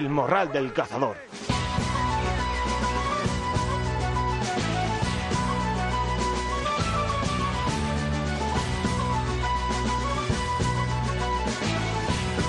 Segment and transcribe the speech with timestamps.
[0.00, 1.18] El morral del cazador.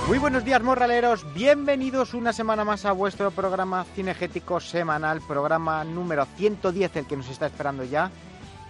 [0.08, 1.26] Muy buenos días, morraleros.
[1.34, 7.28] Bienvenidos una semana más a vuestro programa cinegético semanal, programa número 110, el que nos
[7.28, 8.12] está esperando ya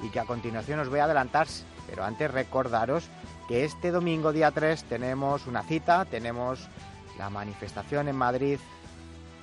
[0.02, 1.46] y que a continuación os voy a adelantar.
[1.88, 3.08] Pero antes recordaros
[3.48, 6.68] que este domingo, día 3, tenemos una cita, tenemos
[7.18, 8.60] la manifestación en Madrid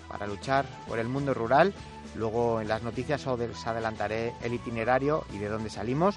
[0.09, 1.75] para luchar por el mundo rural.
[2.15, 6.17] Luego en las noticias os adelantaré el itinerario y de dónde salimos.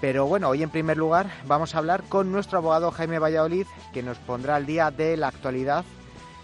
[0.00, 4.02] Pero bueno, hoy en primer lugar vamos a hablar con nuestro abogado Jaime Valladolid, que
[4.02, 5.84] nos pondrá al día de la actualidad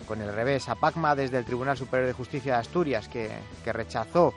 [0.07, 3.31] con el revés a Pacma desde el Tribunal Superior de Justicia de Asturias, que,
[3.65, 4.33] rechazó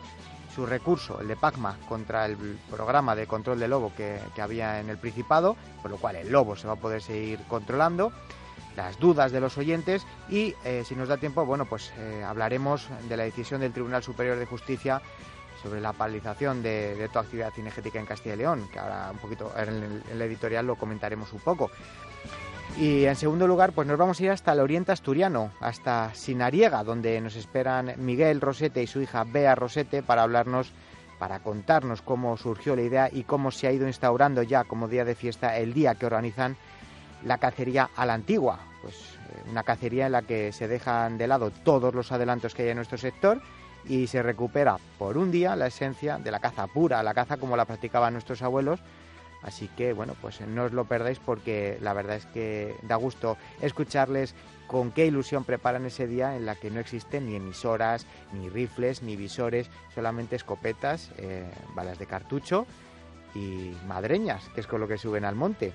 [0.53, 2.37] su recurso, el de Pacma, contra el
[2.69, 6.55] programa de control de lobo que, había en el Principado, por lo cual el lobo
[6.55, 8.11] se va a poder seguir controlando,
[8.79, 12.87] las dudas de los oyentes y, eh, si nos da tiempo, bueno, pues eh, hablaremos
[13.09, 15.01] de la decisión del Tribunal Superior de Justicia
[15.61, 19.17] sobre la paralización de, de toda actividad cinegética en Castilla y León, que ahora un
[19.17, 21.69] poquito en en el, editorial lo comentaremos un poco.
[22.77, 26.81] Y en segundo lugar, pues nos vamos a ir hasta el oriente asturiano, hasta Sinariega,
[26.85, 30.71] donde nos esperan Miguel Rosete y su hija Bea Rosete para hablarnos,
[31.17, 35.03] para contarnos cómo surgió la idea y cómo se ha ido instaurando ya como día
[35.03, 36.55] de fiesta el día que organizan
[37.25, 38.59] la cacería a la antigua.
[38.81, 42.63] Pues eh, una cacería en la que se dejan de lado todos los adelantos que
[42.63, 43.41] hay en nuestro sector
[43.85, 47.57] y se recupera por un día la esencia de la caza pura, la caza como
[47.57, 48.79] la practicaban nuestros abuelos.
[49.41, 53.37] Así que bueno, pues no os lo perdáis porque la verdad es que da gusto
[53.61, 54.35] escucharles
[54.67, 59.01] con qué ilusión preparan ese día en la que no existen ni emisoras, ni rifles,
[59.01, 62.67] ni visores, solamente escopetas, eh, balas de cartucho
[63.33, 65.73] y madreñas, que es con lo que suben al monte.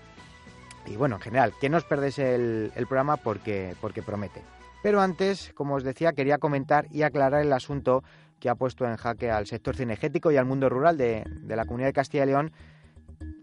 [0.87, 4.43] Y bueno, en general, que no os perdéis el, el programa porque, porque promete.
[4.83, 8.03] Pero antes, como os decía, quería comentar y aclarar el asunto
[8.45, 11.89] que ha puesto en jaque al sector cinegético y al mundo rural de, la comunidad
[11.89, 12.53] de Castilla y León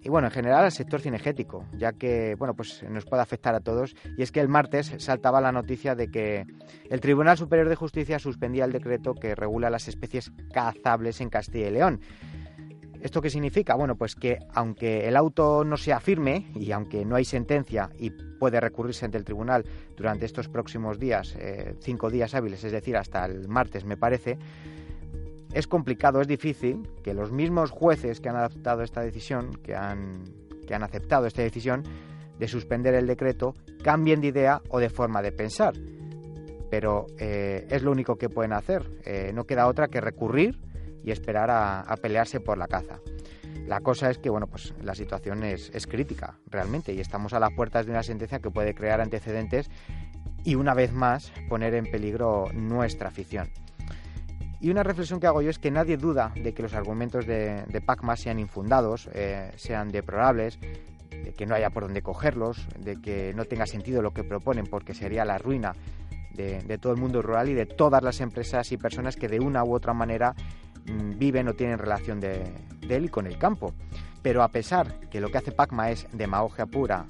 [0.03, 3.61] y bueno, en general al sector cinegético, ya que bueno, pues nos puede afectar a
[3.61, 6.45] todos y es que el martes saltaba la noticia de que
[6.91, 11.69] el Tribunal Superior de Justicia suspendía el decreto que regula las especies cazables en Castilla
[11.69, 12.01] y León.
[13.01, 13.75] ¿Esto qué significa?
[13.75, 18.11] Bueno, pues que aunque el auto no sea firme y aunque no hay sentencia y
[18.11, 19.65] puede recurrirse ante el tribunal
[19.97, 24.37] durante estos próximos días, eh, cinco días hábiles, es decir, hasta el martes me parece,
[25.53, 30.23] es complicado, es difícil que los mismos jueces que han adoptado esta decisión, que han,
[30.67, 31.83] que han aceptado esta decisión
[32.37, 35.73] de suspender el decreto, cambien de idea o de forma de pensar.
[36.69, 38.89] Pero eh, es lo único que pueden hacer.
[39.05, 40.57] Eh, no queda otra que recurrir
[41.03, 42.99] y esperar a, pelearse por la caza.
[43.67, 47.51] La cosa es que, bueno, pues la situación es, crítica, realmente, y estamos a las
[47.53, 49.69] puertas de una sentencia que puede crear antecedentes
[50.43, 53.49] y, una vez más, poner en peligro nuestra afición.
[54.59, 57.83] Y una reflexión que hago yo es que nadie duda de que los argumentos de,
[57.85, 63.33] Pacma sean infundados, eh, sean deplorables, de que no haya por dónde cogerlos, de que
[63.33, 65.73] no tenga sentido lo que proponen porque sería la ruina
[66.33, 69.63] de, todo el mundo rural y de todas las empresas y personas que de una
[69.63, 70.35] u otra manera
[70.85, 72.51] viven o tienen relación de,
[72.89, 73.73] él con el campo.
[74.21, 77.05] Pero a pesar que lo que hace Pacma es demagogia pura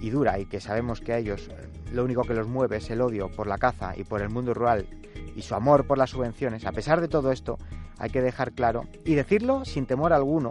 [0.00, 2.90] y dura y que sabemos que a ellos eh, lo único que los mueve es
[2.90, 4.86] el odio por la caza y por el mundo rural
[5.34, 7.58] y su amor por las subvenciones, a pesar de todo esto,
[7.98, 10.50] hay que dejar claro y decirlo sin temor alguno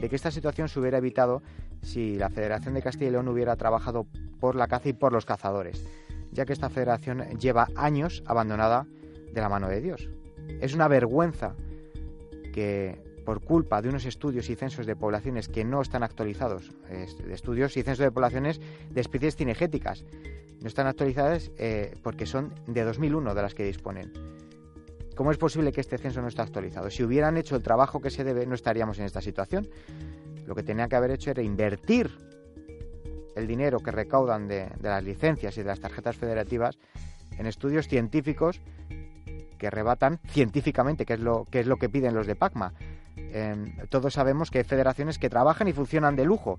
[0.00, 1.42] de que esta situación se hubiera evitado
[1.82, 4.06] si la Federación de Castilla y León hubiera trabajado
[4.40, 5.84] por la caza y por los cazadores,
[6.32, 8.86] ya que esta federación lleva años abandonada
[9.32, 10.08] de la mano de Dios.
[10.60, 11.54] Es una vergüenza
[12.56, 17.34] que por culpa de unos estudios y censos de poblaciones que no están actualizados, de
[17.34, 20.06] estudios y censos de poblaciones de especies cinegéticas,
[20.62, 24.10] no están actualizadas eh, porque son de 2001 de las que disponen.
[25.16, 26.88] ¿Cómo es posible que este censo no esté actualizado?
[26.88, 29.68] Si hubieran hecho el trabajo que se debe, no estaríamos en esta situación.
[30.46, 32.10] Lo que tenían que haber hecho era invertir
[33.34, 36.78] el dinero que recaudan de las licencias y de las tarjetas federativas
[37.36, 38.62] en estudios científicos
[39.56, 42.72] que rebatan científicamente, que es lo que, es lo que piden los de PACMA.
[43.16, 46.58] Em, todos sabemos que hay federaciones que trabajan y funcionan de lujo,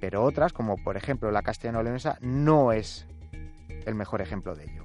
[0.00, 3.06] pero otras, como por ejemplo la castellano-leonesa, no es
[3.86, 4.84] el mejor ejemplo de ello.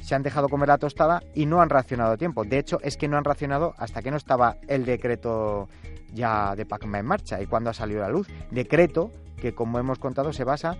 [0.00, 2.44] Se han dejado comer la tostada y no han racionado a tiempo.
[2.44, 5.68] De hecho, es que no han racionado hasta que no estaba el decreto
[6.12, 8.28] ya de PACMA en marcha y cuando ha salido a la luz.
[8.50, 10.76] Decreto que, como hemos contado, se basa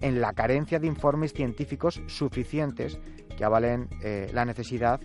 [0.00, 2.98] en la carencia de informes científicos suficientes
[3.40, 5.00] que avalen eh, la necesidad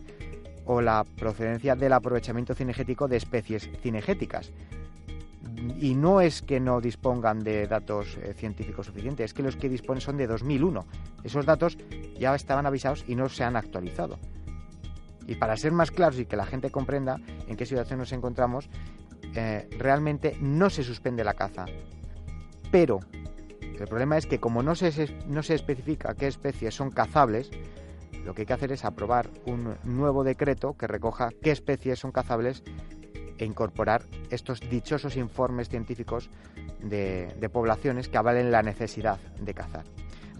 [0.65, 4.51] o la procedencia del aprovechamiento cinegético de especies cinegéticas.
[5.79, 9.69] Y no es que no dispongan de datos eh, científicos suficientes, es que los que
[9.69, 10.85] disponen son de 2001.
[11.23, 11.77] Esos datos
[12.19, 14.19] ya estaban avisados y no se han actualizado.
[15.25, 18.69] Y para ser más claros y que la gente comprenda en qué situación nos encontramos,
[19.33, 21.67] eh, realmente no se suspende la caza.
[22.69, 22.99] Pero
[23.61, 24.91] el problema es que como no se,
[25.25, 27.49] no se especifica qué especies son cazables,
[28.25, 32.11] lo que hay que hacer es aprobar un nuevo decreto que recoja qué especies son
[32.11, 32.63] cazables
[33.37, 36.29] e incorporar estos dichosos informes científicos
[36.81, 39.85] de, poblaciones que avalen la necesidad de cazar.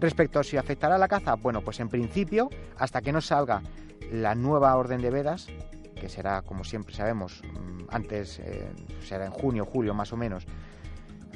[0.00, 3.62] Respecto a si afectará la caza, bueno, pues en principio, hasta que no salga
[4.10, 5.46] la nueva orden de vedas,
[5.94, 8.68] que será, como siempre sabemos, mm, antes, eh,
[9.00, 10.46] será en junio, julio más o menos,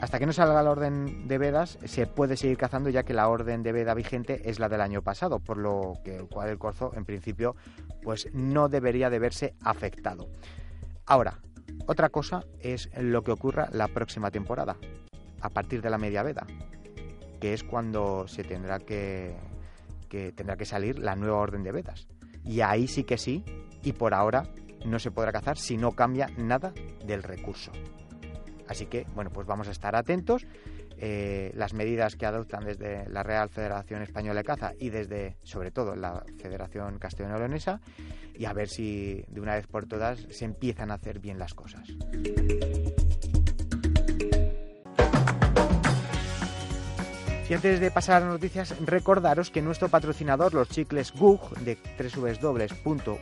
[0.00, 3.28] hasta que no salga la orden de vedas, se puede seguir cazando ya que la
[3.28, 6.58] orden de veda vigente es la del año pasado, por lo que el cual el
[6.58, 7.54] corzo, en principio,
[8.02, 10.28] pues no debería de verse afectado.
[11.04, 11.40] Ahora,
[11.86, 14.78] otra cosa es lo que ocurra la próxima temporada,
[15.42, 16.46] a partir de la media veda,
[17.38, 19.36] que es cuando se tendrá que,
[20.08, 22.08] que tendrá que salir la nueva orden de vedas.
[22.42, 23.44] Y ahí sí que sí,
[23.82, 24.44] y por ahora
[24.86, 26.72] no se podrá cazar si no cambia nada
[27.04, 27.70] del recurso.
[28.70, 30.46] Así que, bueno, pues vamos a estar atentos.
[30.96, 35.72] Eh, las medidas que adoptan desde la Real Federación Española de Caza y desde, sobre
[35.72, 37.80] todo, la Federación Castellano-Leonesa
[38.36, 41.52] y a ver si de una vez por todas se empiezan a hacer bien las
[41.52, 41.88] cosas.
[47.48, 51.76] Y antes de pasar a las noticias, recordaros que nuestro patrocinador, los chicles GUG de
[51.98, 53.16] www.wugum.com,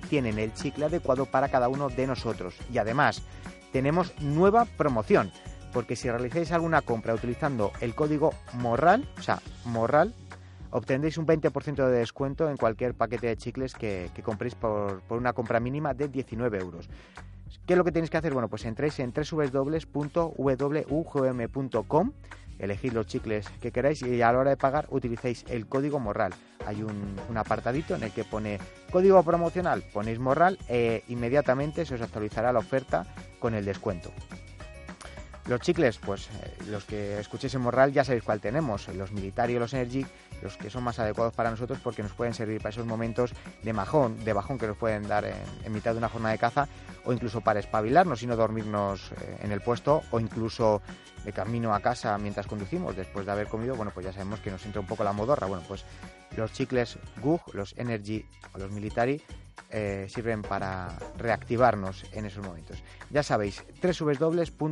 [0.00, 2.54] tienen el chicle adecuado para cada uno de nosotros.
[2.72, 3.24] Y además,
[3.74, 5.32] tenemos nueva promoción,
[5.72, 10.14] porque si realizáis alguna compra utilizando el código MORRAL, o sea, MORRAL,
[10.70, 15.32] obtendréis un 20% de descuento en cualquier paquete de chicles que, compréis por, por, una
[15.32, 16.88] compra mínima de 19 euros.
[17.66, 18.32] ¿Qué es lo que tenéis que hacer?
[18.32, 19.72] Bueno, pues entréis en www.wugm.com
[22.58, 26.32] elegid los chicles que queráis y a la hora de pagar utilicéis el código morral.
[26.66, 28.58] Hay un, apartadito en el que pone
[28.90, 33.06] código promocional, ponéis morral e inmediatamente se os actualizará la oferta
[33.38, 34.10] con el descuento.
[35.46, 39.56] Los chicles, pues eh, los que escuchéis en Morral ya sabéis cuál tenemos, los Military
[39.56, 40.06] y los Energy,
[40.40, 43.32] los que son más adecuados para nosotros porque nos pueden servir para esos momentos
[43.62, 46.66] de majón, de bajón que nos pueden dar en, mitad de una jornada de caza
[47.04, 50.80] o incluso para espabilarnos y no dormirnos eh, en el puesto o incluso
[51.26, 54.50] de camino a casa mientras conducimos después de haber comido, bueno, pues ya sabemos que
[54.50, 55.46] nos entra un poco la modorra.
[55.46, 55.84] Bueno, pues
[56.36, 58.24] los chicles GUG, los Energy
[58.54, 59.20] o los Military
[59.70, 62.82] eh, sirven para reactivarnos en esos momentos.
[63.10, 64.64] Ya sabéis, www.wugm.com,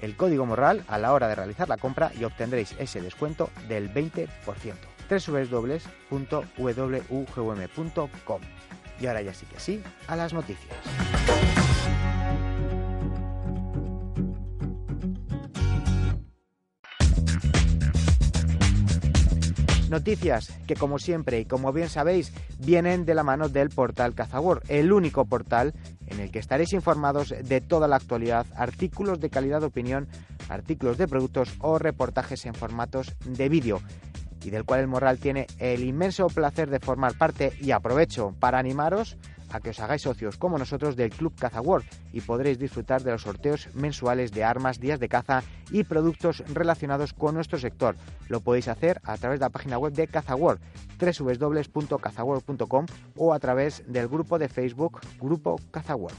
[0.00, 3.92] el código moral a la hora de realizar la compra y obtendréis ese descuento del
[3.92, 4.28] 20%.
[6.10, 6.40] www.wugm.com.
[9.00, 10.76] Y ahora ya sí que sí, a las noticias.
[19.92, 24.62] Noticias que como siempre y como bien sabéis vienen de la mano del portal Cazawar,
[24.68, 25.74] el único portal
[26.06, 30.08] en el que estaréis informados de toda la actualidad, artículos de calidad de opinión,
[30.48, 33.82] artículos de productos o reportajes en formatos de vídeo
[34.42, 38.58] y del cual el Morral tiene el inmenso placer de formar parte y aprovecho para
[38.58, 39.18] animaros
[39.52, 43.12] a que os hagáis socios como nosotros del Club Caza World y podréis disfrutar de
[43.12, 47.96] los sorteos mensuales de armas, días de caza y productos relacionados con nuestro sector.
[48.28, 50.60] Lo podéis hacer a través de la página web de Caza World,
[50.98, 56.18] www.cazaworld.com o a través del grupo de Facebook Grupo Caza World,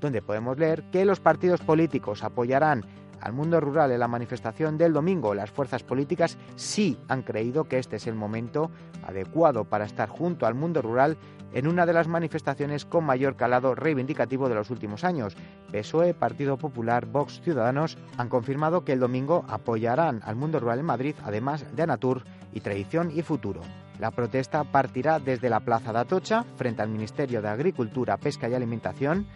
[0.00, 2.84] donde podemos leer que los partidos políticos apoyarán
[3.20, 5.34] al mundo rural en la manifestación del domingo.
[5.34, 8.70] Las fuerzas políticas sí han creído que este es el momento
[9.02, 11.16] adecuado para estar junto al mundo rural
[11.52, 15.36] en una de las manifestaciones con mayor calado reivindicativo de los últimos años.
[15.72, 20.86] PSOE, Partido Popular, Vox, Ciudadanos han confirmado que el domingo apoyarán al mundo rural en
[20.86, 23.62] Madrid, además de Anatur y Tradición y Futuro.
[23.98, 28.54] La protesta partirá desde la Plaza de Atocha, frente al Ministerio de Agricultura, Pesca y
[28.54, 29.26] Alimentación,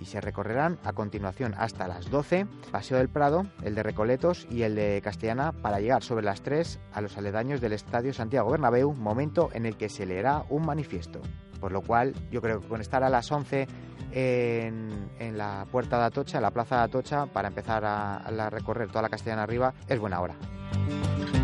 [0.00, 4.62] y se recorrerán a continuación hasta las 12 Paseo del Prado, el de Recoletos y
[4.62, 8.92] el de Castellana para llegar sobre las 3 a los aledaños del Estadio Santiago Bernabéu,
[8.92, 11.20] momento en el que se leerá un manifiesto.
[11.60, 13.66] Por lo cual yo creo que con estar a las 11
[14.12, 18.88] en, la puerta de Atocha, en la plaza de Atocha, para empezar a, a recorrer
[18.88, 20.34] toda la Castellana arriba, es buena hora.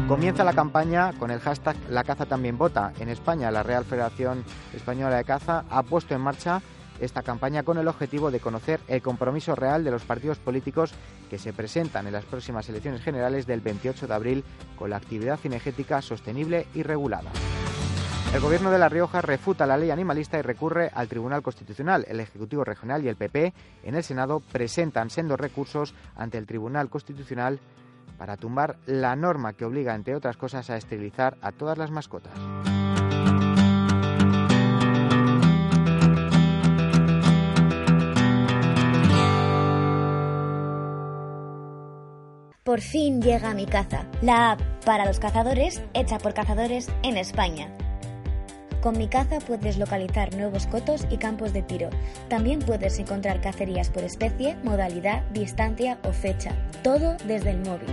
[0.06, 2.92] Comienza la campaña con el hashtag La caza también vota.
[2.98, 6.60] En España, la Real Federación Española de Caza ha puesto en marcha
[7.00, 10.92] esta campaña con el objetivo de conocer el compromiso real de los partidos políticos
[11.30, 14.44] que se presentan en las próximas elecciones generales del 28 de abril
[14.76, 17.30] con la actividad cinegética sostenible y regulada.
[18.32, 22.04] El Gobierno de La Rioja refuta la ley animalista y recurre al Tribunal Constitucional.
[22.08, 26.88] El Ejecutivo Regional y el PP en el Senado presentan sendos recursos ante el Tribunal
[26.88, 27.58] Constitucional
[28.18, 32.32] para tumbar la norma que obliga, entre otras cosas, a esterilizar a todas las mascotas.
[42.62, 47.76] Por fin llega mi caza, la app para los cazadores hecha por cazadores en España.
[48.80, 51.90] Con mi caza puedes localizar nuevos cotos y campos de tiro.
[52.28, 56.54] También puedes encontrar cacerías por especie, modalidad, distancia o fecha.
[56.82, 57.88] Todo desde el móvil.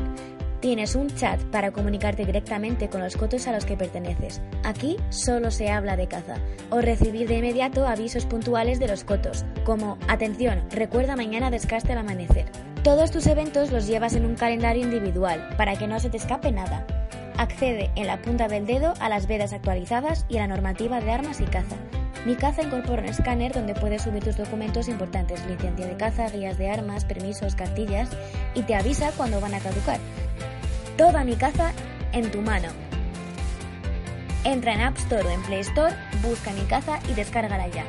[0.61, 4.41] Tienes un chat para comunicarte directamente con los cotos a los que perteneces.
[4.63, 6.35] Aquí solo se habla de caza
[6.71, 11.99] o recibir de inmediato avisos puntuales de los cotos, como atención, recuerda mañana descaste al
[11.99, 12.45] amanecer.
[12.83, 16.51] Todos tus eventos los llevas en un calendario individual para que no se te escape
[16.51, 16.87] nada.
[17.37, 21.11] Accede en la punta del dedo a las vedas actualizadas y a la normativa de
[21.11, 21.75] armas y caza.
[22.25, 26.57] Mi caza incorpora un escáner donde puedes subir tus documentos importantes, licencia de caza, guías
[26.57, 28.09] de armas, permisos, cartillas
[28.55, 29.99] y te avisa cuando van a caducar.
[30.97, 31.73] Toda mi caza
[32.11, 32.69] en tu mano.
[34.43, 37.85] Entra en App Store o en Play Store, busca mi caza y descárgala ya.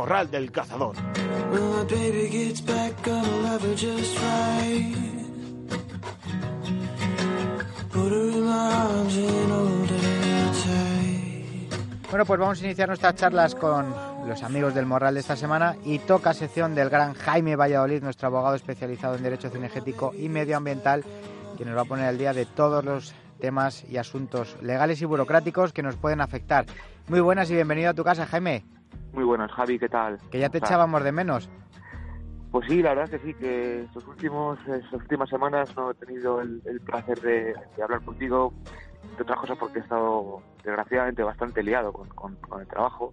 [0.00, 0.96] Morral del cazador.
[12.08, 13.94] Bueno, pues vamos a iniciar nuestras charlas con
[14.26, 18.28] los amigos del Morral de esta semana y toca sección del gran Jaime Valladolid, nuestro
[18.28, 21.04] abogado especializado en Derecho Cinegético y Medioambiental,
[21.58, 25.04] que nos va a poner al día de todos los temas y asuntos legales y
[25.04, 26.64] burocráticos que nos pueden afectar.
[27.06, 28.79] Muy buenas y bienvenido a tu casa, Jaime.
[29.12, 30.18] Muy buenas, Javi, ¿qué tal?
[30.30, 31.48] Que ya te echábamos de menos.
[32.50, 36.40] Pues sí, la verdad que sí, que estos últimos, estas últimas semanas no he tenido
[36.40, 38.52] el, placer de, hablar contigo,
[39.16, 43.12] de otras cosas porque he estado desgraciadamente bastante liado con, el trabajo,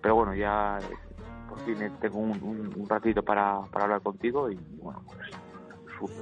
[0.00, 0.78] pero bueno, ya
[1.48, 5.18] por fin tengo un, ratito para, para hablar contigo y bueno, pues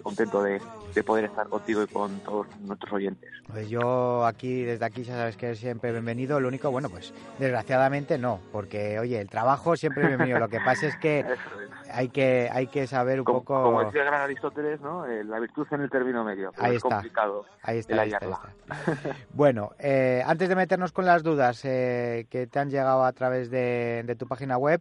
[0.02, 0.60] contento de,
[1.04, 3.30] poder estar contigo y con todos nuestros oyentes.
[3.50, 6.40] Pues yo aquí, desde aquí, ya sabes que siempre bienvenido.
[6.40, 10.38] Lo único, bueno, pues desgraciadamente no, porque oye, el trabajo siempre es bienvenido.
[10.38, 11.24] Lo que pasa es que
[11.92, 13.62] hay que hay que saber un poco.
[13.62, 15.06] Como decía el gran Aristóteles, ¿no?
[15.06, 16.52] Eh, la virtud en el término medio.
[16.58, 17.44] Ahí es complicado.
[17.62, 18.00] Ahí está.
[18.00, 18.40] Ahí está,
[19.34, 23.50] bueno, eh, antes de meternos con las dudas eh, que te han llegado a través
[23.50, 24.80] de, tu página web,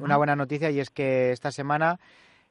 [0.00, 1.98] una buena noticia y es que esta semana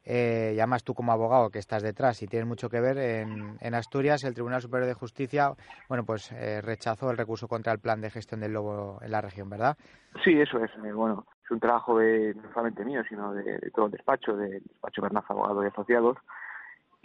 [0.04, 3.74] eh, y además tú como abogado que estás detrás y tienes mucho que ver, en,
[3.74, 5.52] Asturias el Tribunal Superior de Justicia
[5.88, 9.20] bueno pues eh, rechazó el recurso contra el plan de gestión del lobo en la
[9.20, 9.76] región, ¿verdad?
[10.22, 10.70] Sí, eso es.
[10.84, 14.62] Eh, bueno, es un trabajo de, no solamente mío, sino de, todo el despacho, del
[14.62, 16.18] despacho Bernaz Abogado y Asociados.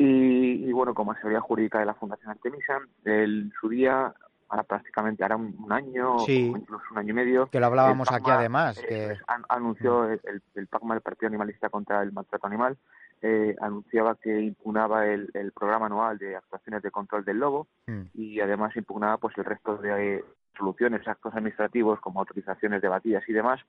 [0.02, 4.14] Y, bueno, como asesoría jurídica de la Fundación Artemisa, el, su día
[4.50, 7.48] ahora prácticamente hará un, año, incluso un año y medio.
[7.48, 8.80] Que lo hablábamos aquí además.
[8.80, 9.16] Que...
[9.48, 10.12] anunció mm.
[10.12, 12.78] el, el, PACMA, el Partido Animalista contra el Maltrato Animal,
[13.22, 18.02] eh, anunciaba que impugnaba el, el, programa anual de actuaciones de control del lobo mm.
[18.16, 20.26] y además impugnaba pues el resto de eh,
[20.58, 23.60] soluciones, actos administrativos como autorizaciones de batidas y demás,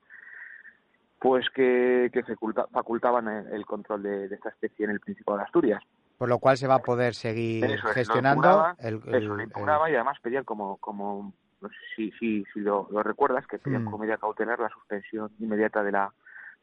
[1.19, 2.23] pues que, que
[2.71, 5.83] facultaban el, control de, de, esta especie en el Principado de Asturias
[6.21, 8.75] por lo cual se va a poder seguir gestionando.
[8.77, 12.87] el, eso, lo impugnaba y además pedían como, como no sé si, si, si lo,
[13.01, 13.85] recuerdas, que pedían mm.
[13.85, 16.13] como medida cautelar la suspensión inmediata de la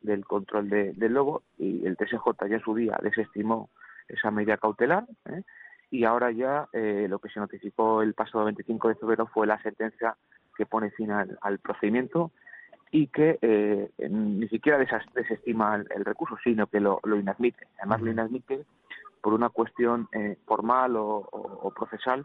[0.01, 3.69] del control de, del lobo y el TSJ ya en su día desestimó
[4.07, 5.43] esa medida cautelar ¿eh?
[5.91, 9.61] y ahora ya eh, lo que se notificó el pasado 25 de febrero fue la
[9.61, 10.17] sentencia
[10.57, 12.31] que pone fin al, procedimiento
[12.93, 17.67] y que eh, ni siquiera desestima el, recurso, sino que lo, lo inadmite.
[17.79, 18.65] Además, lo inadmite
[19.21, 22.25] por una cuestión eh, formal o, procesal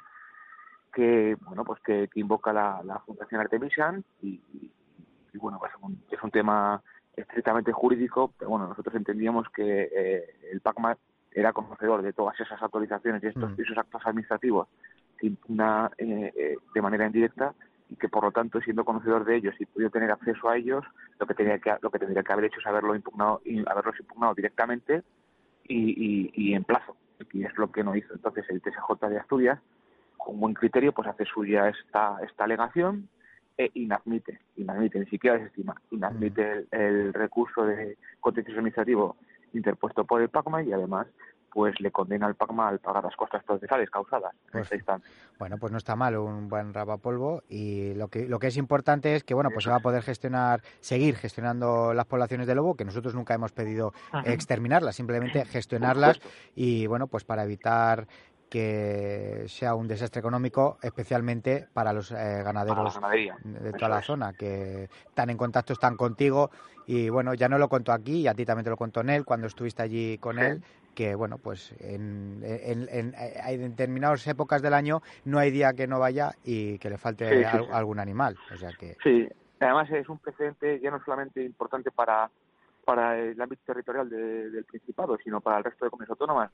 [0.94, 4.40] que bueno pues que, invoca la, Fundación Artemisan y,
[5.36, 5.72] bueno pues
[6.12, 6.82] es un tema
[7.16, 10.98] estrictamente jurídico pero bueno nosotros entendíamos que eh, el PACMA
[11.32, 13.62] era conocedor de todas esas autorizaciones y estos mm.
[13.62, 14.68] esos actos administrativos
[15.48, 17.54] una, eh, de manera indirecta
[17.90, 20.84] y que por lo tanto siendo conocedor de ellos y pudiendo tener acceso a ellos
[21.20, 24.34] lo que tenía que lo que tendría que haber hecho es haberlo impugnado haberlos impugnado
[24.34, 25.04] directamente
[25.68, 26.96] y, y, en plazo,
[27.32, 28.14] y es lo que no hizo.
[28.14, 29.60] Entonces el TSJ de Asturias,
[30.18, 33.10] con buen criterio, pues hace suya esta, esta alegación
[33.58, 39.16] e inadmite, inadmite, ni siquiera desestima, inadmite el, el recurso de contencioso administrativo
[39.54, 41.08] interpuesto por el PACMA y además
[41.54, 45.12] pues le condena al PACMA al pagar las costas procesales causadas en pues esta instancia.
[45.38, 49.16] Bueno, pues no está mal un buen rapapolvo y lo que lo que es importante
[49.16, 52.76] es que bueno, pues se va a poder gestionar, seguir gestionando las poblaciones de lobo,
[52.76, 53.94] que nosotros nunca hemos pedido
[54.26, 56.20] exterminarlas, simplemente gestionarlas
[56.56, 58.08] y bueno, pues para evitar
[58.54, 63.00] que sea un desastre económico, especialmente para los eh, ganaderos
[63.44, 66.52] de toda la zona, que están en contacto, están contigo.
[66.86, 69.26] Y bueno, ya no lo contó aquí, y a ti también te lo contó él
[69.26, 70.62] cuando estuviste allí con él,
[70.94, 73.12] que bueno, pues en, en,
[73.70, 78.00] determinadas épocas del año no hay día que no vaya y que le falte algún
[78.00, 78.38] animal.
[78.54, 78.98] O sea que...
[79.04, 79.28] Sí,
[79.60, 82.30] además es un precedente ya no solamente importante para
[82.84, 86.52] para el ámbito territorial del Principado, sino para el resto de comunidades autónomas.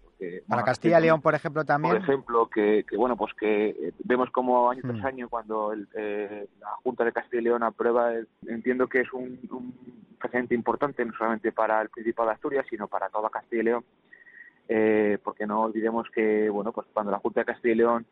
[0.47, 1.95] para Castilla y León, por ejemplo, también.
[1.95, 5.05] Por ejemplo, que, bueno, pues que eh, vemos como año tras mm.
[5.05, 8.11] año, cuando eh, la Junta de Castilla y León aprueba,
[8.47, 9.73] entiendo que es un, un,
[10.19, 13.85] precedente importante, no solamente para el Principado de Asturias, sino para toda Castilla y León,
[14.69, 18.05] eh, porque no olvidemos que, bueno, pues cuando la Junta de Castilla y León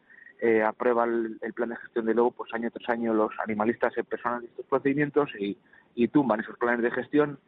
[0.65, 4.43] aprueba el, plan de gestión de lobo, pues año tras año los animalistas se personan
[4.43, 5.57] estos procedimientos y,
[5.95, 7.39] y tumban esos planes de gestión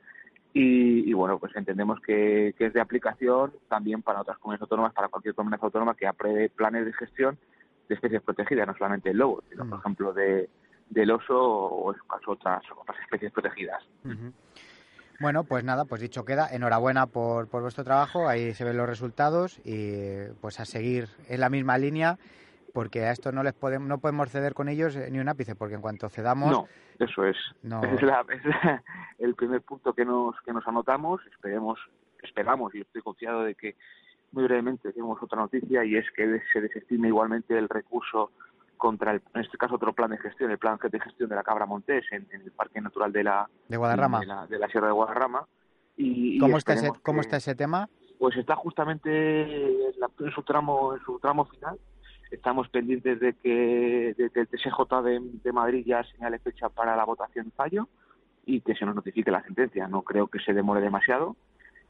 [0.51, 5.35] y, bueno, pues entendemos que, es de aplicación también para otras comunidades autónomas, para cualquier
[5.35, 7.37] comunidad autónoma que apruebe planes de gestión
[7.87, 9.81] de especies protegidas, no solamente el lobo, sino por mm.
[9.81, 10.49] ejemplo de,
[10.89, 13.83] del oso o en su caso otras, otras especies protegidas.
[15.19, 16.47] Bueno, pues nada, pues dicho queda.
[16.49, 21.41] Enhorabuena por, por vuestro trabajo, ahí se ven los resultados y pues a seguir en
[21.41, 22.17] la misma línea
[22.73, 25.55] porque a esto no les podemos no podemos ceder con ellos eh, ni un ápice
[25.55, 26.67] porque en cuanto cedamos no
[26.99, 28.41] eso es es,
[29.17, 31.79] el primer punto que nos que nos anotamos esperemos
[32.21, 33.75] esperamos y estoy confiado de que
[34.31, 38.31] muy brevemente tenemos otra noticia y es que se desestime igualmente el recurso
[38.79, 41.43] contra el, en este caso otro plan de gestión el plan de gestión de la
[41.43, 45.45] cabra montés en, el parque natural de la de Guadarrama de la, sierra de Guadarrama
[45.95, 47.87] y cómo está ese cómo está ese tema
[48.17, 51.77] pues está justamente en su tramo en su tramo final
[52.31, 55.01] Estamos pendientes de que, el TSJ
[55.43, 57.89] de, Madrid ya señale fecha para la votación fallo
[58.45, 59.87] y que se nos notifique la sentencia.
[59.87, 61.35] No creo que se demore demasiado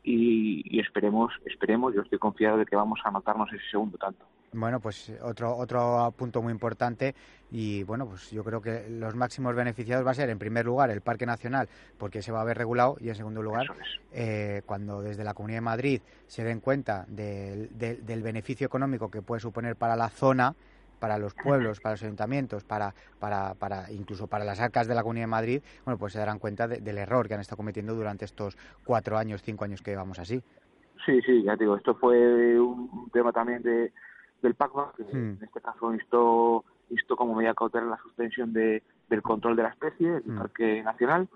[0.01, 4.25] y, esperemos, esperemos, yo estoy confiado de que vamos a anotarnos ese segundo tanto.
[4.51, 7.13] Bueno, pues otro otro punto muy importante
[7.51, 10.89] y bueno, pues yo creo que los máximos beneficiados va a ser en primer lugar
[10.89, 13.67] el Parque Nacional porque se va a ver regulado y en segundo lugar
[14.11, 19.21] eh, cuando desde la Comunidad de Madrid se den cuenta del, del, beneficio económico que
[19.21, 20.55] puede suponer para la zona,
[20.99, 25.03] para los pueblos, para los ayuntamientos, para, para, para incluso para las arcas de la
[25.03, 28.25] Comunidad de Madrid, bueno, pues se darán cuenta del error que han estado cometiendo durante
[28.25, 30.41] estos cuatro años, cinco años que llevamos así.
[31.05, 33.93] Sí, sí, ya digo, esto fue un tema también de
[34.41, 35.43] del PACMA, que en hmm.
[35.43, 40.11] este caso instó, instó como medida cautelar la suspensión de, del control de la especie,
[40.11, 40.37] del hmm.
[40.37, 41.27] Parque Nacional,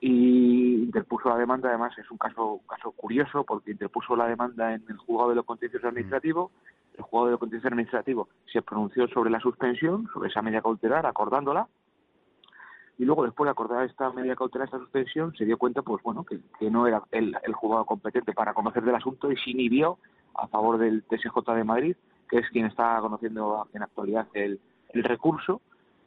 [0.00, 4.84] y interpuso la demanda, además es un caso, caso curioso, porque interpuso la demanda en
[4.88, 5.90] el juzgado de lo contencioso hmm.
[5.90, 6.50] administrativo,
[6.96, 11.06] el juzgado de lo contencioso administrativo se pronunció sobre la suspensión, sobre esa medida cautelar,
[11.06, 11.68] acordándola,
[12.98, 16.24] y luego después de acordar esta medida cautelar, esta suspensión, se dio cuenta, pues bueno,
[16.24, 19.98] que, que no era el, el juzgado competente para conocer del asunto y se inhibió
[20.34, 21.96] a favor del TSJ de Madrid
[22.28, 24.60] que es quien está conociendo en actualidad el,
[24.94, 25.60] recurso.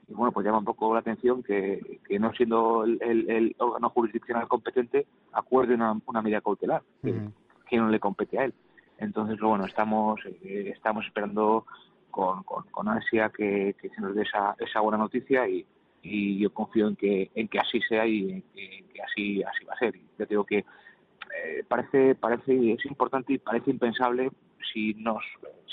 [0.07, 4.47] Y bueno, pues llama un poco la atención que, que no siendo el, órgano jurisdiccional
[4.47, 8.53] competente, acuerde una, una medida cautelar, que, no le compete a él.
[8.97, 11.65] Entonces, bueno, estamos, eh, estamos esperando
[12.09, 15.65] con, con, ansia que, se nos dé esa, esa buena noticia y,
[16.03, 19.79] y yo confío en que, en que así sea y que, así, así va a
[19.79, 19.95] ser.
[20.17, 24.31] Yo digo que eh, parece, parece, es importante y parece impensable
[24.73, 25.23] si nos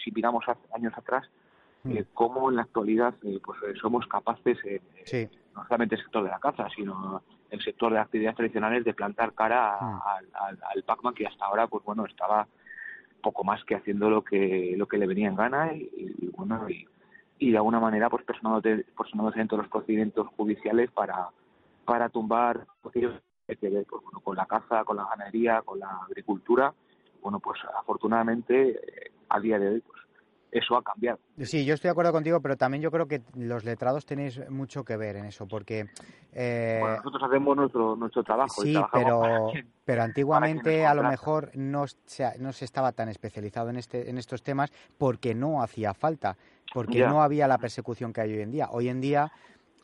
[0.08, 1.28] si miramos años atrás
[1.84, 1.96] mm.
[1.96, 4.80] eh, cómo en la actualidad eh, pues eh, somos capaces eh,
[5.54, 9.32] no solamente el sector de la caza sino el sector de actividades tradicionales de plantar
[9.34, 10.00] cara mm.
[10.34, 12.46] al, al, Pac-Man que hasta ahora pues bueno estaba
[13.22, 16.86] poco más que haciendo lo que lo que le venía en gana y, bueno y,
[17.38, 21.28] y, de alguna manera pues personándose, personándose dentro de los procedimientos judiciales para
[21.84, 23.12] para tumbar aquello
[23.46, 26.72] que tiene que ver pues, con la caza con la ganadería con la agricultura
[27.20, 28.80] bueno, pues afortunadamente
[29.28, 29.98] a día de hoy pues
[30.50, 31.18] eso ha cambiado.
[31.42, 34.82] Sí, yo estoy de acuerdo contigo, pero también yo creo que los letrados tenéis mucho
[34.84, 35.86] que ver en eso, porque...
[36.32, 38.62] Eh, bueno, nosotros hacemos nuestro, nuestro trabajo.
[38.62, 39.50] Sí, pero,
[39.84, 44.16] pero antiguamente a lo mejor no se, no se estaba tan especializado en, este, en
[44.16, 46.36] estos temas porque no hacía falta,
[46.72, 48.68] porque no había la persecución que hay hoy en día.
[48.70, 49.30] Hoy en día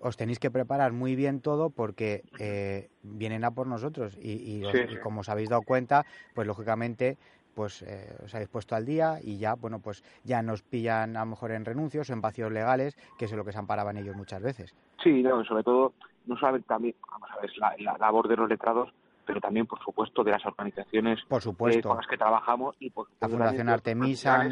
[0.01, 4.63] os tenéis que preparar muy bien todo porque eh, vienen a por nosotros y, y,
[5.03, 6.05] como os habéis dado cuenta,
[6.35, 7.17] pues lógicamente
[7.55, 11.21] pues eh, os habéis puesto al día y ya, bueno, pues ya nos pillan a
[11.21, 14.17] lo mejor en renuncios o en vacíos legales, que es lo que se amparaban ellos
[14.17, 14.75] muchas veces.
[15.03, 15.95] Sí, sobre todo,
[16.27, 18.93] no solamente también, vamos a ver, la, la labor de los letrados,
[19.27, 21.89] pero también, por supuesto, de las organizaciones por supuesto.
[21.89, 24.47] con las que trabajamos y por la Fundación Artemisa,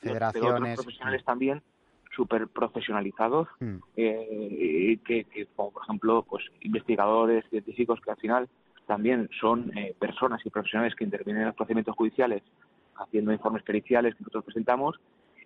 [0.00, 0.76] federaciones.
[0.76, 1.62] profesionales también
[2.14, 3.76] súper profesionalizados, mm.
[3.96, 8.48] eh, que, que, como por ejemplo, pues investigadores, científicos que al final
[8.92, 12.42] también son eh, personas y profesionales que intervienen en los procedimientos judiciales
[12.96, 15.00] haciendo informes periciales que nosotros presentamos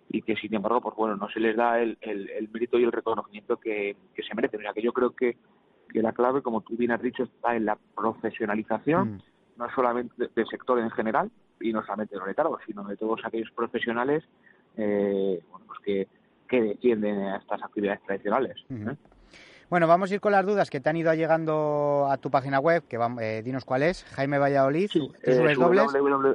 [0.09, 2.91] y que sin embargo pues bueno no se les da el, el, mérito y el
[2.91, 4.59] reconocimiento que, se merecen.
[4.59, 5.37] O sea que yo creo que,
[5.87, 9.19] que, la clave, como tú bien has dicho, está en la profesionalización, mm.
[9.59, 11.31] no solamente del sector en general
[11.61, 14.25] y no solamente de los sino de todos aquellos profesionales
[14.75, 16.07] eh, bueno, pues que,
[16.49, 18.57] que defienden a estas actividades tradicionales.
[18.69, 18.97] ¿eh?
[19.69, 22.59] Bueno, vamos a ir con las dudas que te han ido llegando a tu página
[22.59, 25.31] web, que eh, dinos cuál es, Jaime Valladolid, sí, eh,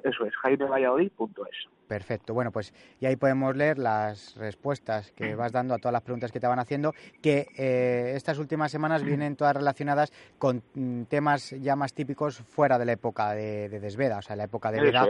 [0.05, 1.69] Eso es, jaimevalladolid.es.
[1.93, 2.33] Perfecto.
[2.33, 6.33] Bueno, pues y ahí podemos leer las respuestas que vas dando a todas las preguntas
[6.33, 11.51] que te van haciendo, que eh, estas últimas semanas vienen todas relacionadas con mm, temas
[11.51, 15.07] ya más típicos fuera de la época de, Desveda, o sea, la época de Veda,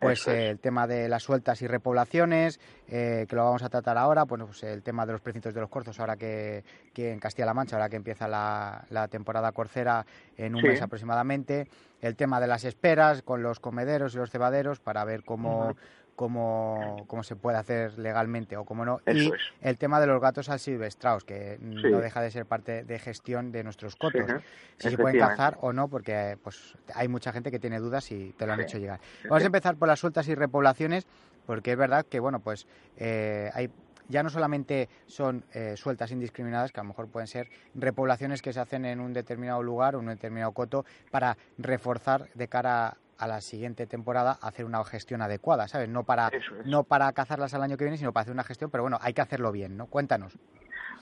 [0.00, 4.24] pues el tema de las sueltas y repoblaciones, eh, que lo vamos a tratar ahora,
[4.24, 6.64] bueno, pues el tema de los precintos de los corzos, ahora que,
[6.96, 10.04] en Castilla-La Mancha, ahora que empieza la, temporada corcera
[10.36, 11.68] en un mes aproximadamente,
[12.00, 15.74] el tema de las esperas con los comederos y los cebaderos para ver cómo
[16.16, 19.00] cómo, cómo se puede hacer legalmente o cómo no.
[19.06, 23.52] y el tema de los gatos asilvestrados, que no deja de ser parte de gestión
[23.52, 24.30] de nuestros cotos.
[24.78, 28.32] si se pueden cazar o no, porque pues hay mucha gente que tiene dudas y
[28.32, 29.00] te lo han hecho llegar.
[29.24, 31.06] Vamos a empezar por las sueltas y repoblaciones,
[31.46, 33.70] porque es verdad que, bueno, pues eh, hay
[34.08, 38.52] ya no solamente son eh, sueltas indiscriminadas, que a lo mejor pueden ser repoblaciones que
[38.52, 42.98] se hacen en un determinado lugar o en un determinado coto para reforzar de cara
[43.18, 45.88] a la siguiente temporada hacer una gestión adecuada, ¿sabes?
[45.88, 46.30] No para,
[46.64, 49.12] no para cazarlas al año que viene, sino para hacer una gestión, pero bueno, hay
[49.12, 49.86] que hacerlo bien, ¿no?
[49.86, 50.38] Cuéntanos.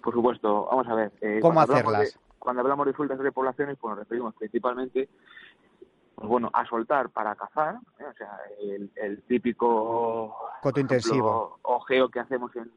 [0.02, 1.12] Por supuesto, vamos a ver.
[1.20, 2.18] Eh, ¿Cómo hacerlas?
[2.42, 5.08] cuando hablamos de sueltas de poblaciones, pues nos referimos principalmente
[6.16, 8.04] pues bueno, a soltar para cazar, ¿eh?
[8.04, 12.70] o sea, el, típico coto intensivo ojeo que hacemos en,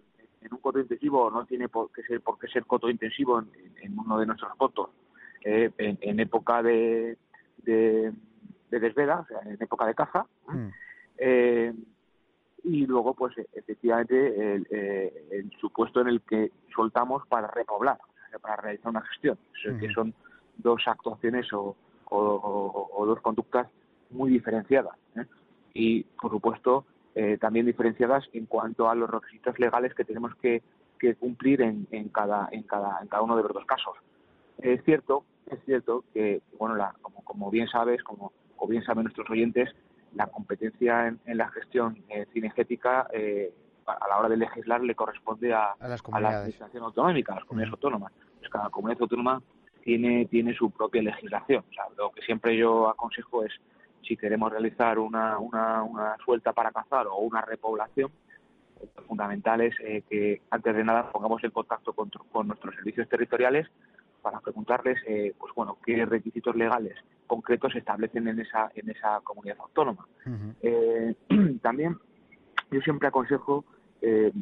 [0.52, 3.40] un coto intensivo no tiene por qué ser por qué ser coto intensivo
[3.82, 4.90] en, uno de nuestros cotos
[5.44, 7.18] eh, en, época de,
[7.58, 8.14] de
[8.70, 10.26] desveda, o sea, en época de caza.
[10.48, 10.68] Mm.
[11.18, 11.74] Eh,
[12.64, 18.30] y luego, pues efectivamente, el, eh, el, supuesto en el que soltamos para repoblar, o
[18.30, 19.38] sea, para realizar una gestión.
[19.80, 20.14] que son
[20.58, 21.76] dos actuaciones o,
[22.10, 23.68] dos conductas
[24.10, 24.98] muy diferenciadas.
[25.16, 25.26] ¿eh?
[25.74, 26.86] Y, por supuesto,
[27.40, 30.62] también diferenciadas en cuanto a los requisitos legales que tenemos que,
[31.00, 33.96] que cumplir en, en, cada, en, cada, en cada uno de los dos casos.
[34.58, 39.04] Es cierto, es cierto que, bueno, la, como, como bien sabes, como o bien saben
[39.04, 39.70] nuestros oyentes,
[40.14, 43.54] la competencia en, la gestión eh, cinegética eh,
[43.86, 48.12] a la hora de legislar le corresponde a, la administración autonómica, a las comunidades autónomas.
[48.40, 49.42] Pues cada comunidad autónoma
[49.84, 51.64] tiene, tiene su propia legislación.
[51.98, 53.54] lo que siempre yo aconsejo es,
[54.02, 58.12] si queremos realizar una, una, una suelta para cazar o una repoblación,
[58.96, 63.08] lo fundamental es eh, que antes de nada pongamos en contacto con, con nuestros servicios
[63.08, 63.68] territoriales
[64.26, 66.96] para preguntarles, eh, pues bueno, qué requisitos legales
[67.28, 70.08] concretos se establecen en esa en esa comunidad autónoma.
[70.64, 71.14] Eh,
[71.62, 71.96] también
[72.72, 73.66] yo siempre aconsejo,
[74.02, 74.34] eh,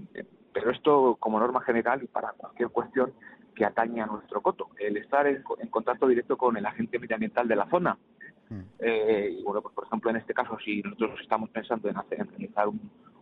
[0.54, 3.12] pero esto como norma general y para cualquier cuestión
[3.54, 7.56] que atañe a nuestro coto, el estar en, contacto directo con el agente medioambiental de
[7.58, 7.98] la zona.
[8.50, 12.30] y bueno, pues por ejemplo en este caso, si nosotros estamos pensando en hacer en
[12.30, 12.70] realizar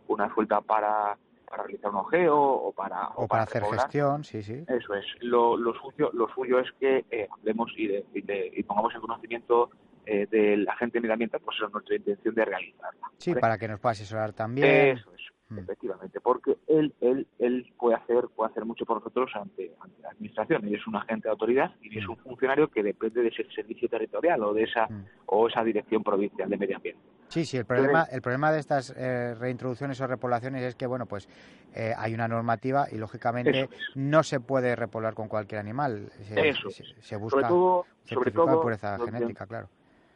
[0.06, 1.18] una suelta para
[1.52, 4.64] para realizar un ojeo o para o, para, hacer gestión sí sí.
[4.66, 5.04] Eso es.
[5.20, 9.70] Lo, lo suyo lo suyo es que eh, hablemos y, y, pongamos en conocimiento
[10.06, 13.92] eh, del agente medioambiental pues es nuestra intención de realizarla sí para que nos pueda
[13.92, 14.96] asesorar también.
[14.96, 15.58] Eso es Mm.
[15.58, 20.64] efectivamente, porque él, él, él puede hacer, puede hacer mucho por nosotros ante, la administración.
[20.64, 22.10] Él es un agente de autoridad y es mm.
[22.10, 25.04] un funcionario que depende de ese servicio territorial o de esa mm.
[25.26, 27.02] o esa dirección provincial de medio ambiente.
[27.28, 27.56] Sí, sí.
[27.56, 31.28] El problema, el problema de estas eh, reintroducciones o repoblaciones es que, bueno, pues
[31.74, 36.10] eh, hay una normativa y lógicamente no se puede repoblar con cualquier animal.
[36.22, 36.68] Se, eso.
[36.70, 39.68] se, busca sobre todo, sobre todo pureza genética, claro.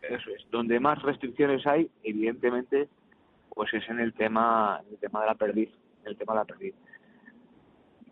[0.02, 0.46] Eso es.
[0.50, 2.88] Donde más restricciones hay, evidentemente
[3.56, 5.70] pues es en el tema, el tema de la perdiz,
[6.04, 6.74] el tema de la perdiz.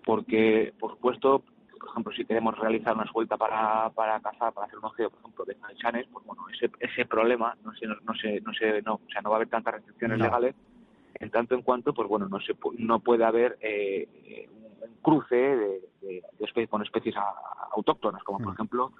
[0.03, 1.43] Porque, por supuesto,
[1.79, 5.21] por ejemplo, si queremos realizar una suelta para, para cazar, para hacer un ojeo, por
[5.21, 8.95] ejemplo, de chanchanes, pues bueno, ese, ese problema no se, no, se, no, se, no,
[8.95, 10.55] o sea, no va a haber tantas restricciones legales
[11.17, 14.49] en tanto en cuanto, pues bueno, no se no puede haber eh,
[14.81, 17.17] un cruce de, de, con especies
[17.71, 18.55] autóctonas, como por mm.
[18.55, 18.93] ejemplo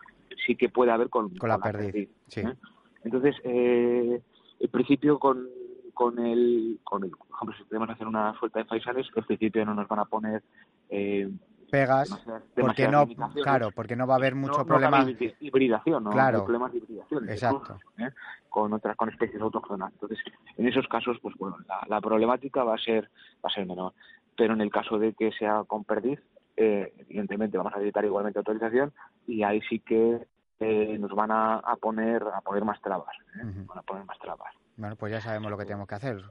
[0.47, 2.11] sí que puede haber con, con, la, perdiz.
[2.29, 2.41] sí.
[2.41, 2.55] ¿eh?
[3.03, 4.21] Entonces, eh,
[4.61, 5.49] el principio con,
[5.95, 9.65] con el, con el, por ejemplo, si queremos hacer una suelta de faisanes, el principio
[9.65, 10.43] no nos van a poner
[10.91, 11.31] eh,
[11.71, 12.09] pegas
[12.55, 13.07] porque no
[13.43, 15.05] claro porque no va a haber mucho problema.
[15.05, 16.45] de hibridación no claro.
[16.45, 17.79] Problemas de hibridación exacto.
[17.99, 18.11] ¿eh?
[18.49, 19.93] con otras con especies autóctonas.
[19.93, 20.19] Entonces
[20.57, 21.57] en esos casos pues bueno
[21.89, 23.11] la, problemática va a ser
[23.45, 23.93] va a ser menor.
[24.37, 26.21] Pero en el caso de que sea con perdiz
[26.57, 28.93] eh, evidentemente vamos a necesitar igualmente autorización
[29.27, 30.27] y ahí sí que
[30.61, 34.97] eh, nos van a, poner a poner más trabas van a poner más trabas bueno
[34.97, 36.23] pues ya sabemos lo que tenemos que hacer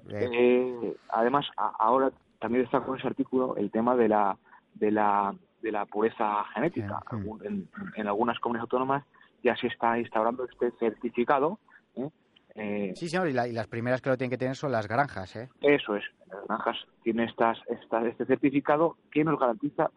[1.09, 4.37] además ahora también está con ese artículo el tema de la
[4.75, 7.01] de la, de la pureza genética.
[7.43, 9.03] En, algunas comunidades autónomas
[9.43, 11.59] ya se está instaurando este certificado.
[11.95, 12.09] ¿eh?
[12.55, 15.35] Eh, sí, señor, y, las primeras que lo tienen que tener son las granjas.
[15.35, 15.49] ¿eh?
[15.61, 19.89] Eso es, las granjas tienen estas, este certificado que nos garantiza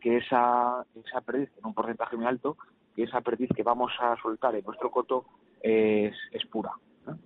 [0.00, 2.56] que esa, esa perdiz, en un porcentaje muy alto,
[2.96, 5.26] que esa perdiz que vamos a soltar en nuestro coto
[5.62, 6.72] es, es pura.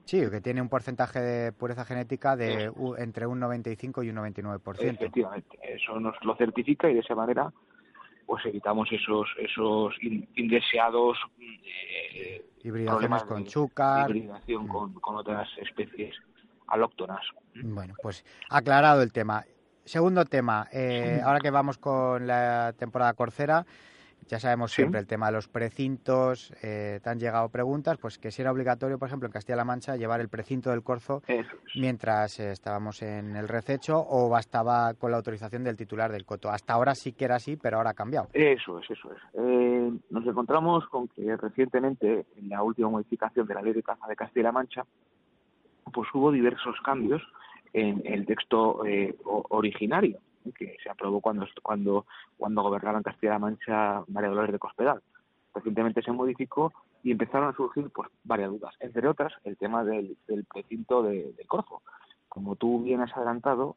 [0.04, 4.80] Sí, que tiene un porcentaje de pureza genética de entre un 95 y un 99%.
[4.80, 7.52] Efectivamente, eso nos lo certifica y de esa manera
[8.26, 16.14] pues evitamos esos esos indeseados eh, hibridaciones con chúcar, hibridación con, con otras especies
[16.66, 17.22] alóctonas.
[17.62, 19.44] Bueno, pues aclarado el tema.
[19.84, 23.66] Segundo tema, eh, ahora que vamos con la temporada corcera,
[24.28, 28.30] ya sabemos siempre el tema de los precintos, eh, te han llegado preguntas, pues que
[28.30, 31.22] si era obligatorio, por ejemplo, en Castilla-La Mancha llevar el precinto del corzo
[31.76, 36.50] mientras eh, estábamos en el rececho o bastaba con la autorización del titular del coto.
[36.50, 38.28] Hasta ahora sí que era así, pero ahora ha cambiado.
[38.32, 39.18] Eso es, eso es.
[39.34, 44.06] Eh, nos encontramos con que recientemente, en la última modificación de la ley de caza
[44.06, 44.84] de Castilla-La Mancha,
[45.92, 47.22] pues hubo diversos cambios
[47.72, 48.82] en el texto
[49.24, 50.20] originario
[50.52, 55.02] que se aprobó cuando cuando cuando gobernaba en Castilla-La Mancha María Dolores de Cospedal.
[55.54, 60.16] Recientemente se modificó y empezaron a surgir pues varias dudas, entre otras el tema del,
[60.26, 61.82] del precinto de, del corzo.
[62.28, 63.76] Como tú bien has adelantado,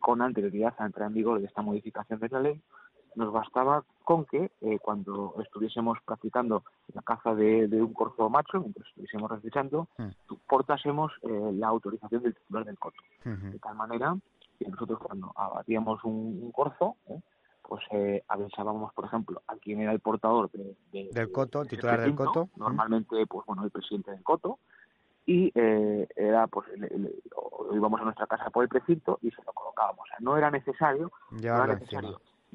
[0.00, 2.60] con anterioridad a entrar en vigor de esta modificación de la ley,
[3.14, 8.88] nos bastaba con que eh, cuando estuviésemos practicando la caza de, un corzo macho, mientras
[8.88, 10.34] estuviésemos realizando, mm.
[10.48, 13.00] portásemos eh, la autorización del titular del corzo.
[13.24, 14.16] De tal manera
[14.70, 17.20] nosotros cuando abatíamos un, corzo, ¿eh?
[17.62, 22.48] pues eh, avisábamos, por ejemplo, a quién era el portador del coto, titular del coto.
[22.56, 24.58] Normalmente, pues bueno, el presidente del coto.
[25.24, 26.68] Y eh, era, pues,
[27.72, 30.00] íbamos a nuestra casa por el precinto y se lo colocábamos.
[30.00, 31.12] O sea, no era necesario,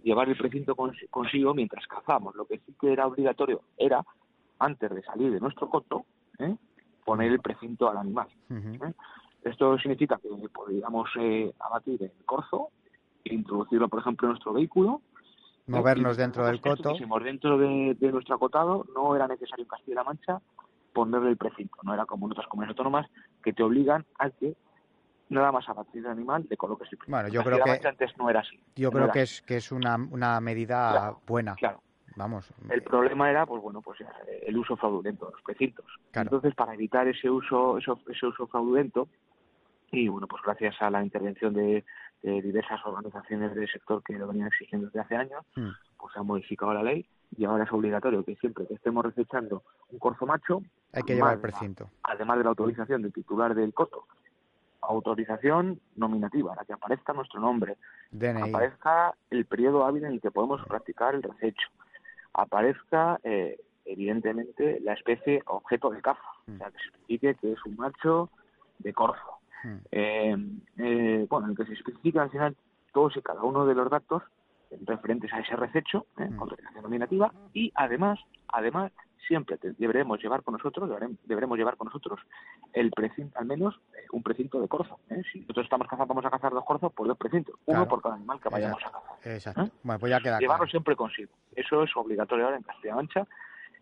[0.04, 0.76] llevar el precinto
[1.10, 2.36] consigo mientras cazamos.
[2.36, 4.06] Lo que sí que era obligatorio era,
[4.60, 6.06] antes de salir de nuestro coto,
[7.06, 8.28] poner el precinto al animal.
[9.48, 12.70] Esto significa que podríamos eh, abatir el corzo,
[13.24, 15.02] introducirlo, por ejemplo, en nuestro vehículo.
[15.68, 16.96] Movernos dentro del coto.
[16.96, 20.42] Si dentro de, nuestro acotado, no era necesario en Castilla-La Mancha
[20.94, 21.78] ponerle el precinto.
[21.84, 23.08] No era como en otras comunidades autónomas
[23.44, 24.56] que te obligan a que
[25.30, 28.40] nada más abatir el animal de coloques el Bueno, yo creo que antes no era
[28.40, 28.60] así.
[28.76, 31.56] Yo creo que es que es una, una medida buena.
[31.56, 31.82] Claro.
[32.16, 32.52] Vamos.
[32.72, 34.00] El problema era, pues bueno, pues
[34.42, 35.86] el uso fraudulento de los precintos.
[36.14, 39.08] Entonces, para evitar ese uso, ese, ese uso fraudulento,
[39.92, 41.84] y bueno, pues gracias a la intervención de,
[42.22, 45.70] diversas organizaciones del sector que lo venían exigiendo desde hace años, hmm.
[45.98, 47.06] pues se ha modificado la ley
[47.38, 51.36] y ahora es obligatorio que siempre que estemos recechando un corzo macho, hay que llevar
[51.36, 51.90] el precinto.
[52.04, 54.08] además de la autorización del titular del coto,
[54.82, 57.78] autorización nominativa, la que aparezca nuestro nombre,
[58.42, 61.68] aparezca el periodo hábil en el que podemos practicar el rececho,
[62.34, 67.66] aparezca eh, evidentemente la especie objeto de caza, o sea, que se explique que es
[67.66, 68.30] un macho
[68.80, 69.78] de corzo Hmm.
[69.92, 70.38] Eh,
[70.78, 72.56] eh, bueno, en el que se especifica al final
[72.94, 74.24] todos y cada uno de los datos
[74.86, 76.40] referentes a ese rececho, eh, mm.
[76.42, 78.92] autorización nominativa, y además, además,
[79.28, 80.90] siempre deberemos llevar con nosotros,
[81.24, 82.20] deberemos llevar con nosotros
[82.74, 85.00] el precinto, al menos eh, un precinto de corzo.
[85.32, 88.16] Si nosotros estamos cazando, vamos a cazar dos corzos, pues dos precintos, uno por cada
[88.16, 89.34] animal que vayamos a cazar.
[89.34, 89.70] Exacto.
[89.84, 91.32] Bueno, pues ya queda Llevarlo siempre consigo.
[91.56, 93.28] Eso es obligatorio ahora en Castilla Mancha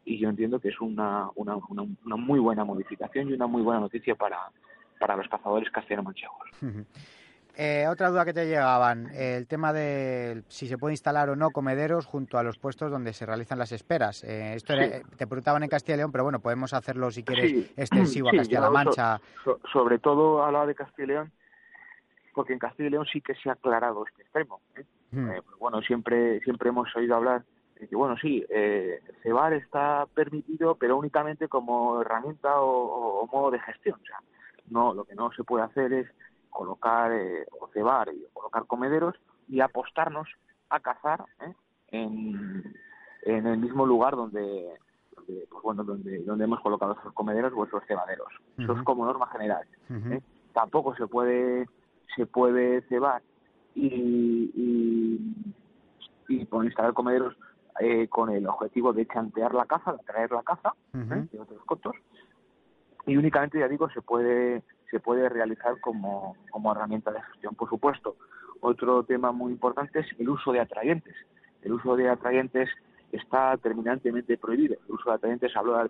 [0.04, 3.82] y yo entiendo que es una, una, una muy buena modificación y una muy buena
[3.82, 4.40] noticia para,
[5.00, 6.50] para los cazadores castellano-manchegos.
[7.58, 11.52] Eh, otra duda que te llegaban, el tema de si se puede instalar o no
[11.52, 14.26] comederos junto a los puestos donde se realizan las esperas.
[14.26, 14.74] Eh, esto
[15.18, 18.70] te preguntaban en Castilla y León, pero bueno, podemos hacerlo si quieres extensivo a Castilla-La
[18.70, 19.22] Mancha.
[19.72, 21.32] sobre todo a la de Castilla y León,
[22.34, 24.60] porque en Castilla y León sí que se ha aclarado este extremo.
[24.76, 24.84] ¿eh?
[25.12, 25.30] Mm.
[25.30, 27.46] Eh, pues bueno, siempre, siempre hemos oído hablar
[27.80, 33.52] de que, bueno, sí, eh, cebar está permitido, pero únicamente como herramienta o, o modo
[33.52, 33.98] de gestión.
[34.02, 34.20] O sea,
[34.70, 36.08] no, lo que no se puede hacer es
[36.50, 39.16] colocar eh, o cebar y colocar comederos
[39.48, 40.28] y apostarnos
[40.70, 41.54] a cazar ¿eh?
[41.90, 42.74] en,
[43.24, 44.74] en el mismo lugar donde,
[45.16, 48.30] donde, pues bueno, donde, donde hemos colocado esos comederos o esos cebaderos.
[48.58, 49.68] Eso es como norma general.
[50.14, 50.22] ¿eh?
[50.54, 51.68] Tampoco se puede
[52.16, 53.22] se puede cebar
[53.74, 53.88] y,
[54.56, 55.36] y,
[56.30, 57.36] y poner- instalar comederos
[57.82, 61.28] eh, con el objetivo de chantear la caza, de atraer la caza ¿eh?
[61.32, 61.96] De otros cotos
[63.06, 67.70] y únicamente ya digo se puede se puede realizar como, como herramienta de gestión por
[67.70, 68.16] supuesto.
[68.62, 71.16] Otro tema muy importante es el uso de atrayentes.
[71.62, 72.70] El uso de atrayentes
[73.12, 74.76] está terminantemente prohibido.
[74.88, 75.90] El uso de atrayentes hablo de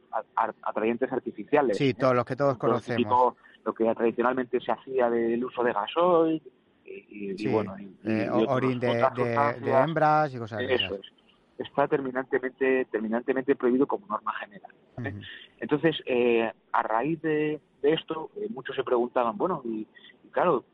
[0.64, 1.94] atrayentes artificiales Sí, ¿eh?
[1.94, 2.98] todos los que todos Lo conocemos.
[2.98, 6.42] típico, lo que tradicionalmente se hacía del uso de gasoil
[6.86, 10.96] y, y- y Sí, bueno y, eh, orín de, de- hembras y cosas de eso
[10.96, 11.12] es
[11.58, 14.72] está terminantemente terminantemente prohibido como norma general.
[15.60, 19.88] Entonces, eh, a raíz de, de esto, eh, muchos se preguntaban, bueno, y,
[20.24, 20.66] y claro,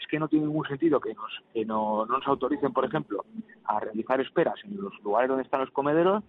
[0.00, 3.24] es que no tiene ningún sentido que nos que no, no nos autoricen, por ejemplo,
[3.64, 6.22] a realizar esperas en los lugares donde están los comederos,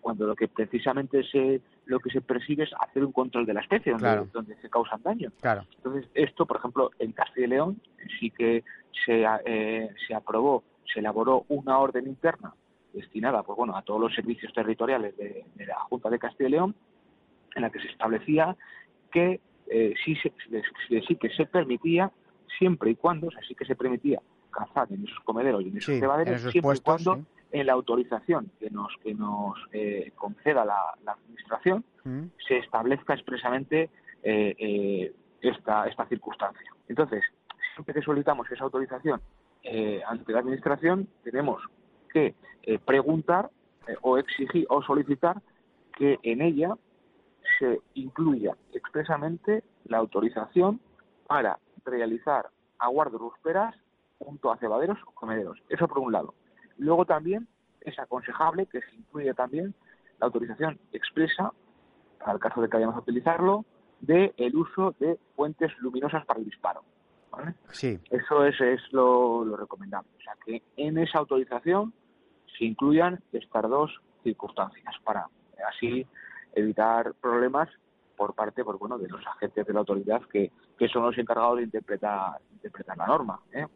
[0.00, 3.60] cuando lo que precisamente se lo que se persigue es hacer un control de la
[3.60, 4.28] especie, donde, Claro.
[4.32, 5.30] donde se causan daño.
[5.40, 5.64] Claro.
[5.76, 7.80] Entonces, esto, por ejemplo, en Castilla y León
[8.18, 8.64] sí que
[9.04, 12.54] se, eh, se aprobó, se elaboró una orden interna
[12.92, 16.52] destinada pues, bueno, a todos los servicios territoriales de, de la Junta de Castilla y
[16.52, 16.74] León,
[17.54, 18.56] en la que se establecía
[19.10, 20.32] que eh, sí, se,
[21.06, 22.10] sí- que se permitía,
[22.58, 25.76] siempre y cuando, o sea, sí que se permitía cazar en esos comederos y en
[25.78, 27.28] esos Sí, cebaderos, en esos siempre puestos, y cuando sí.
[27.52, 32.28] en la autorización que nos, que nos eh, conceda la- la Administración Ujú.
[32.46, 33.88] se establezca expresamente
[34.22, 36.70] eh, eh, esta, esta circunstancia.
[36.88, 37.22] Entonces,
[37.74, 39.20] siempre que solicitamos esa autorización
[39.62, 41.62] eh, ante la Administración, tenemos
[42.12, 43.50] que eh, preguntar
[43.86, 45.40] eh, o exigir o solicitar
[45.96, 46.76] que en ella
[47.58, 50.80] se incluya expresamente la autorización
[51.26, 52.48] para realizar
[52.78, 53.74] aguardos rusperas
[54.18, 55.58] junto a cebaderos o comederos.
[55.68, 56.34] Eso por un lado.
[56.78, 57.48] Luego también
[57.80, 59.74] es aconsejable que se incluya también
[60.20, 61.52] la autorización expresa,
[62.26, 63.64] el caso de que vayamos a utilizarlo,
[64.00, 66.82] de el uso de fuentes luminosas para el disparo.
[67.30, 67.54] ¿vale?
[67.70, 67.98] Sí.
[68.10, 70.10] Eso es, es lo, lo recomendable.
[70.18, 71.92] O sea, que en esa autorización
[72.58, 73.90] se incluyan estas dos
[74.22, 75.26] circunstancias para
[75.68, 76.06] así
[76.54, 77.68] evitar problemas
[78.16, 81.56] por parte pues, bueno, de los agentes de la autoridad que, que son los encargados
[81.56, 83.40] de interpretar, interpretar la norma.
[83.52, 83.66] ¿eh?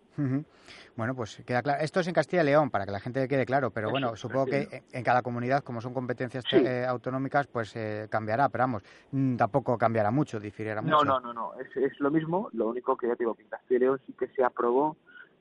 [0.94, 1.82] Bueno, pues queda claro.
[1.82, 4.14] Esto es en Castilla y León, para que la gente quede claro, pero Eso, bueno,
[4.16, 6.56] supongo que en cada comunidad, como son competencias Sí.
[6.56, 11.04] eh, autonómicas, pues eh, cambiará, pero vamos, mm, tampoco cambiará mucho, diferirá No, mucho.
[11.04, 11.54] no, no, no.
[11.58, 12.48] Es, es lo mismo.
[12.52, 14.96] Lo único que ya te digo que en Castilla y León sí que se aprobó,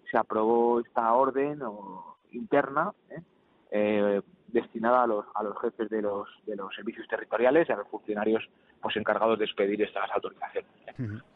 [0.10, 3.22] se aprobó esta orden o, interna ¿eh?
[3.72, 7.78] Eh, destinada a los, a los jefes de los, de los servicios territoriales y a
[7.78, 8.48] los funcionarios
[8.82, 10.70] pues encargados de expedir estas autorizaciones.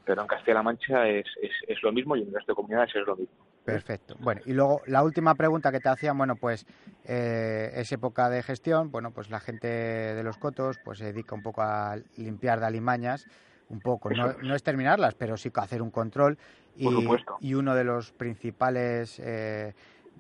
[0.05, 2.95] Pero en Castilla-La Mancha es, es, es lo mismo y en el resto de comunidades
[2.95, 3.33] es lo mismo.
[3.65, 4.15] Perfecto.
[4.19, 6.65] Bueno, y luego la última pregunta que te hacían, bueno, pues
[7.05, 11.35] eh, es época de gestión, bueno, pues la gente de los cotos pues se dedica
[11.35, 13.25] un poco a limpiar de alimañas,
[13.69, 14.47] un poco, no, Eso es.
[14.47, 16.37] no exterminarlas, pero sí hacer un control.
[16.75, 17.37] Y, Por supuesto.
[17.41, 19.73] y uno de los principales eh,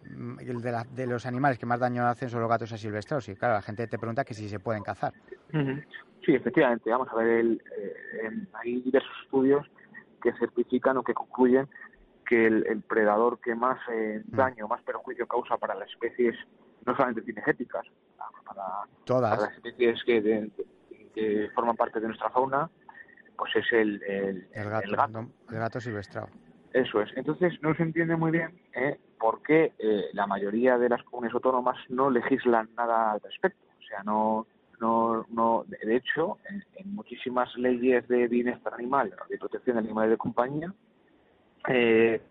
[0.03, 3.27] de, la- de los animales que más daño hacen son los gatos asilvestrados.
[3.29, 5.13] Y claro, la gente te pregunta que si se pueden cazar.
[6.25, 6.89] Sí, efectivamente.
[6.89, 9.65] Vamos a ver, el, eh, hay diversos estudios
[10.21, 11.67] que certifican o que concluyen
[12.27, 14.35] que el, el predador que más eh, Mm.
[14.35, 16.35] daño, más perjuicio causa para las especies,
[16.85, 17.85] no solamente cinegéticas,
[18.17, 18.63] para, para
[19.05, 19.39] Todas.
[19.41, 20.51] las especies que, de-
[21.15, 22.69] que forman parte de nuestra fauna,
[23.37, 25.11] pues es el, el, El gato, el gato.
[25.21, 25.31] ¿no?
[25.49, 26.27] el gato silvestrado.
[26.73, 27.09] Eso es.
[27.15, 31.35] Entonces no se entiende muy bien eh, por qué eh, la mayoría de las comunidades
[31.35, 33.65] autónomas no legislan nada al respecto.
[33.79, 34.45] O sea, no,
[34.79, 35.65] no, no.
[35.67, 40.73] De hecho, en, en muchísimas leyes de bienestar animal, de protección de animales de compañía,
[41.67, 42.21] eh,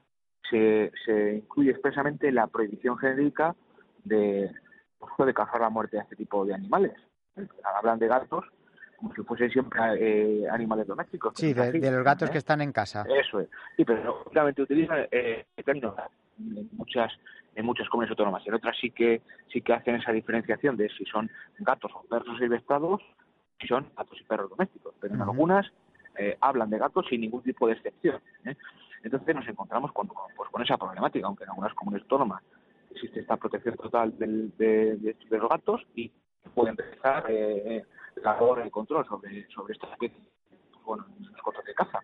[0.48, 3.54] se, se incluye expresamente la prohibición genérica
[4.04, 4.50] de,
[5.18, 6.92] de cazar la muerte de este tipo de animales.
[7.76, 8.44] Hablan de gatos
[8.98, 11.32] como si fuesen siempre eh, animales domésticos.
[11.36, 12.32] Sí, de, así, de los gatos ¿eh?
[12.32, 13.06] que están en casa.
[13.08, 13.48] Eso es.
[13.76, 15.94] Sí, pero lógicamente utilizan eh, el término
[16.38, 17.12] en muchas
[17.54, 18.46] en muchas comunidades autónomas.
[18.46, 19.20] En otras sí que
[19.52, 21.28] sí que hacen esa diferenciación de si son
[21.58, 23.00] gatos o perros silvestrados,
[23.60, 24.94] si son gatos y perros domésticos.
[25.00, 25.66] Pero en algunas
[26.16, 28.20] eh, hablan de gatos sin ningún tipo de excepción.
[28.44, 28.54] ¿eh?
[29.02, 32.42] Entonces nos encontramos con, con- pues, con esa problemática, aunque en algunas comunidades autónomas
[32.90, 36.10] existe esta protección total del- de, de- de los gatos y
[36.54, 37.84] puede empezar eh,
[38.22, 40.18] la labor de control sobre, sobre esta especie,
[40.84, 42.00] bueno, en los cotos de caza.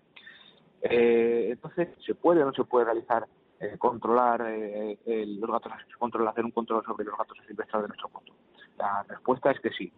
[0.82, 3.26] Eh, entonces, ¿se puede o no se puede realizar,
[3.60, 8.08] eh, controlar eh, los gatos, control, hacer un control sobre los gatos silvestres de nuestro
[8.08, 8.32] coto?
[8.76, 9.92] La respuesta es que sí.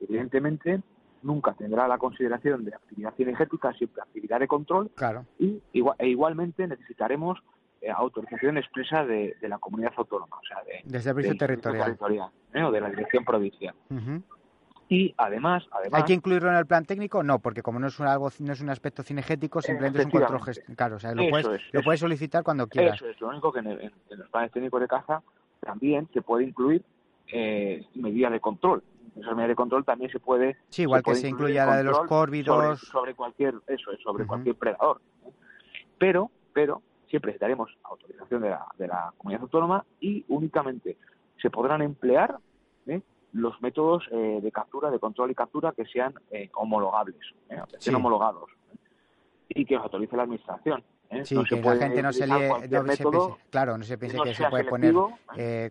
[0.00, 0.80] Evidentemente,
[1.22, 4.90] nunca tendrá la consideración de actividad cinegética, siempre actividad de control.
[4.94, 5.26] Claro.
[5.38, 5.62] Y
[5.98, 7.38] e igualmente necesitaremos
[7.88, 12.90] autorización expresa de, la comunidad autónoma, o sea, de, del servicio territorial, o de la
[12.90, 13.74] dirección provincial.
[14.90, 16.00] Y además, además...
[16.00, 17.22] ¿Hay que incluirlo en el plan técnico?
[17.22, 20.10] No, porque como no es un, algo, no es un aspecto cinegético, simplemente es un
[20.10, 20.40] control
[20.76, 22.96] Claro, o sea, lo, puedes, lo puedes solicitar cuando quieras.
[22.96, 25.22] Eso es, lo único que en, los planes técnicos de caza
[25.60, 26.84] también se puede incluir
[27.32, 28.82] eh, medidas de control.
[29.14, 30.56] Esas medidas de control también se puede...
[30.70, 32.80] Sí, igual que se incluya la de los córvidos...
[32.80, 35.00] Sobre, cualquier, eso es, sobre cualquier predador.
[35.98, 40.96] Pero, pero, siempre daremos autorización de la, de la comunidad autónoma y únicamente
[41.42, 42.38] se podrán emplear
[42.86, 43.02] ¿eh?
[43.32, 47.80] los métodos eh, de captura, de control y captura que sean eh, homologables, eh, que
[47.80, 48.50] sean homologados
[49.48, 50.82] y que los autorice la administración.
[51.24, 52.24] Sí, que la gente no se,
[53.50, 54.94] claro, no se piense que, se puede poner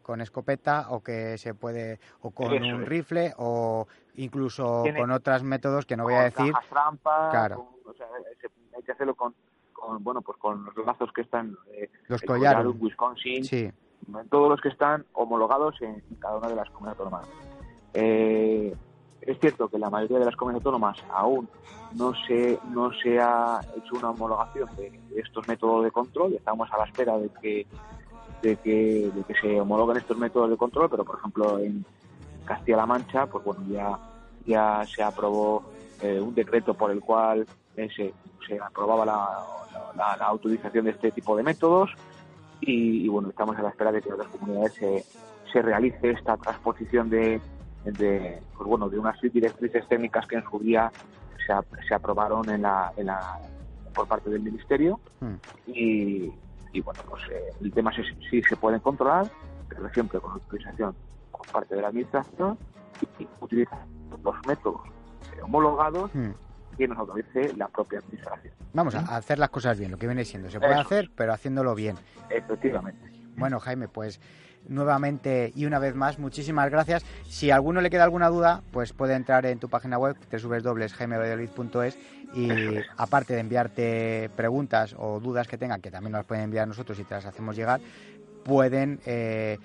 [0.02, 5.86] con escopeta o que se puede o con un rifle o incluso con otros métodos
[5.86, 6.54] que no voy a decir.
[6.70, 7.70] Trampa, claro.
[8.76, 9.34] hay que hacerlo con,
[10.00, 11.58] bueno, pues con los lazos que están
[12.08, 13.74] los collares, Wisconsin,
[14.30, 17.28] todos los que están homologados en cada una de las comunidades autónomas.
[17.94, 18.76] Eh,
[19.22, 21.48] es cierto que la mayoría de las comunidades autónomas aún
[21.96, 26.34] no se, no se ha hecho una homologación de, estos métodos de control.
[26.34, 27.68] Estamos a la espera de que,
[28.42, 31.86] de que, de que se homologuen estos métodos de control, pero por ejemplo en
[32.46, 34.00] Castilla-La Mancha, pues bueno, ya,
[34.46, 35.64] ya se aprobó
[36.02, 37.46] eh, un decreto por el cual
[37.76, 38.14] eh, se,
[38.48, 39.28] se, aprobaba la,
[39.96, 41.92] la, autorización de este tipo de métodos
[42.62, 45.06] y, bueno, estamos a la espera de que otras comunidades se,
[45.52, 47.42] se realice esta transposición de,
[47.86, 50.92] de, pues bueno, de unas directrices técnicas que en su día
[51.88, 53.40] se, aprobaron en la, en la,
[53.94, 55.36] por parte del Ministerio hmm.
[55.68, 56.32] y,
[56.74, 59.28] y, bueno, pues eh, el tema sí, sí, se puede controlar,
[59.68, 60.94] pero siempre con utilización
[61.32, 62.58] por parte de la Administración
[63.18, 63.86] y utilizar
[64.24, 64.82] los métodos
[65.42, 66.32] homologados hmm.
[66.80, 68.54] Que nos autorice la propia Administración.
[68.74, 70.50] Vamos a hacer las cosas bien, lo que viene siendo.
[70.50, 71.98] Se puede hacer, pero haciéndolo bien.
[72.30, 73.12] Efectivamente.
[73.36, 74.22] Bueno, Jaime, pues
[74.68, 77.04] nuevamente y una vez más, muchísimas gracias.
[77.28, 81.98] Si a alguno le queda alguna duda, pues puede entrar en tu página web, www.jaimevalladolid.es
[82.34, 82.50] y
[82.98, 87.04] aparte de enviarte preguntas o dudas que tengan, que también nos pueden enviar nosotros y
[87.04, 87.82] te las hacemos llegar,
[88.46, 89.58] pueden eh,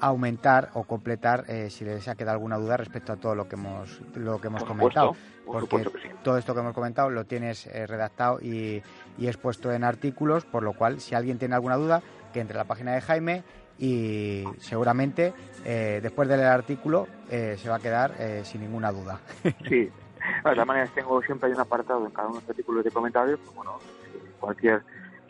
[0.00, 3.56] aumentar o completar eh, si les ha quedado alguna duda respecto a todo lo que
[3.56, 5.16] hemos lo que hemos comentado.
[5.44, 5.86] porque
[6.22, 8.82] todo esto que hemos comentado lo tienes eh, redactado y,
[9.18, 12.62] y expuesto en artículos por lo cual si alguien tiene alguna duda que entre a
[12.62, 13.42] la página de Jaime
[13.78, 15.32] y seguramente
[15.64, 19.20] eh, después del artículo eh, se va a quedar eh, sin ninguna duda.
[19.68, 19.92] sí, de
[20.42, 23.38] todas maneras tengo siempre hay un apartado en cada uno de los artículos de comentarios,
[23.40, 23.78] pues bueno,
[24.40, 24.82] cualquier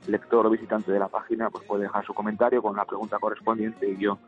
[0.07, 3.89] lector o visitante de la página pues puede dejar su comentario con la pregunta correspondiente
[3.91, 4.19] y yo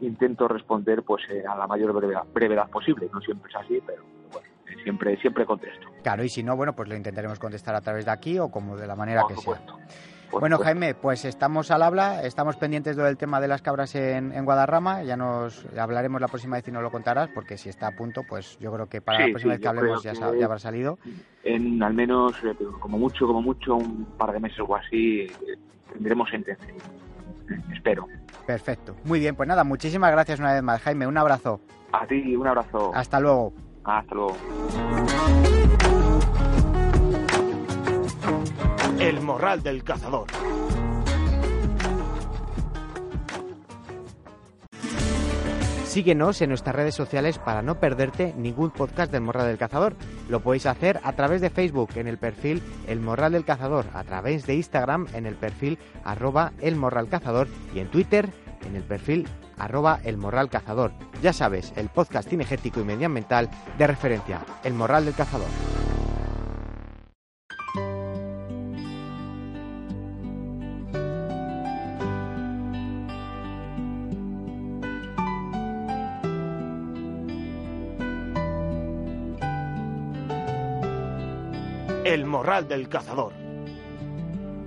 [0.00, 3.08] intento responder pues a la mayor brevedad, posible.
[3.12, 4.48] No siempre es así, pero bueno,
[4.82, 5.88] siempre siempre contesto.
[6.02, 8.76] Claro, y si no, bueno, pues lo intentaremos contestar a través de aquí o como
[8.76, 9.60] de la manera que sea
[10.40, 15.02] bueno, Jaime, pues estamos al habla, estamos pendientes del tema de las cabras en, Guadarrama,
[15.02, 18.22] ya nos hablaremos la próxima vez y nos lo contarás, porque si está a punto,
[18.28, 20.98] pues yo creo que para la próxima vez que hablemos ya, habrá salido.
[21.44, 25.28] En al menos, eh, como mucho, como mucho, un par de meses o así, eh,
[25.92, 26.74] tendremos sentencia.
[27.72, 28.06] Espero.
[28.46, 28.94] Perfecto.
[29.04, 31.60] Muy bien, pues nada, muchísimas gracias una vez más, Jaime, un abrazo.
[31.92, 32.92] A ti, un abrazo.
[32.94, 33.52] Hasta luego.
[33.84, 34.36] Hasta luego.
[38.98, 40.26] El morral del cazador.
[45.94, 49.94] Síguenos en nuestras redes sociales para no perderte ningún podcast del Morral del Cazador.
[50.28, 54.02] Lo podéis hacer a través de Facebook en el perfil El Morral del Cazador, a
[54.02, 58.28] través de Instagram en el perfil arroba El Morral Cazador y en Twitter
[58.66, 60.90] en el perfil arroba El Morral Cazador.
[61.22, 65.83] Ya sabes, el podcast cinegético y medioambiental de referencia, El Morral del Cazador.
[82.14, 83.32] El morral del cazador.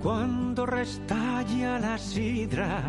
[0.02, 2.82] Cuando restalla la sidra,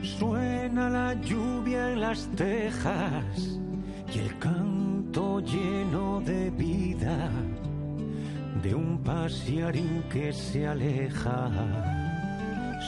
[0.00, 3.58] suena la lluvia en las tejas
[4.14, 7.30] y el canto lleno de vida
[8.62, 11.50] de un pasiarín que se aleja.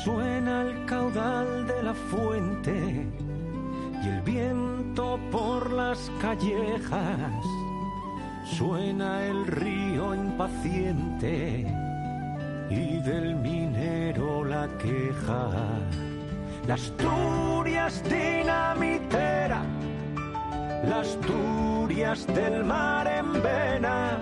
[0.05, 3.09] Suena el caudal de la fuente
[4.05, 7.63] y el viento por las callejas
[8.45, 11.66] Suena el río impaciente
[12.68, 15.49] y del minero la queja.
[16.66, 19.62] La Asturias dinamitera,
[20.88, 24.18] la Asturias del mar en vena.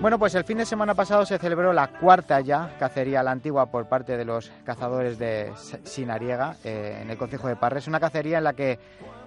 [0.00, 3.30] Bueno, pues el fin de semana pasado se celebró la cuarta ya cacería a la
[3.30, 5.50] antigua por parte de los cazadores de
[5.84, 7.88] Sinariega eh, en el Concejo de Parres.
[7.88, 8.78] Una cacería en la que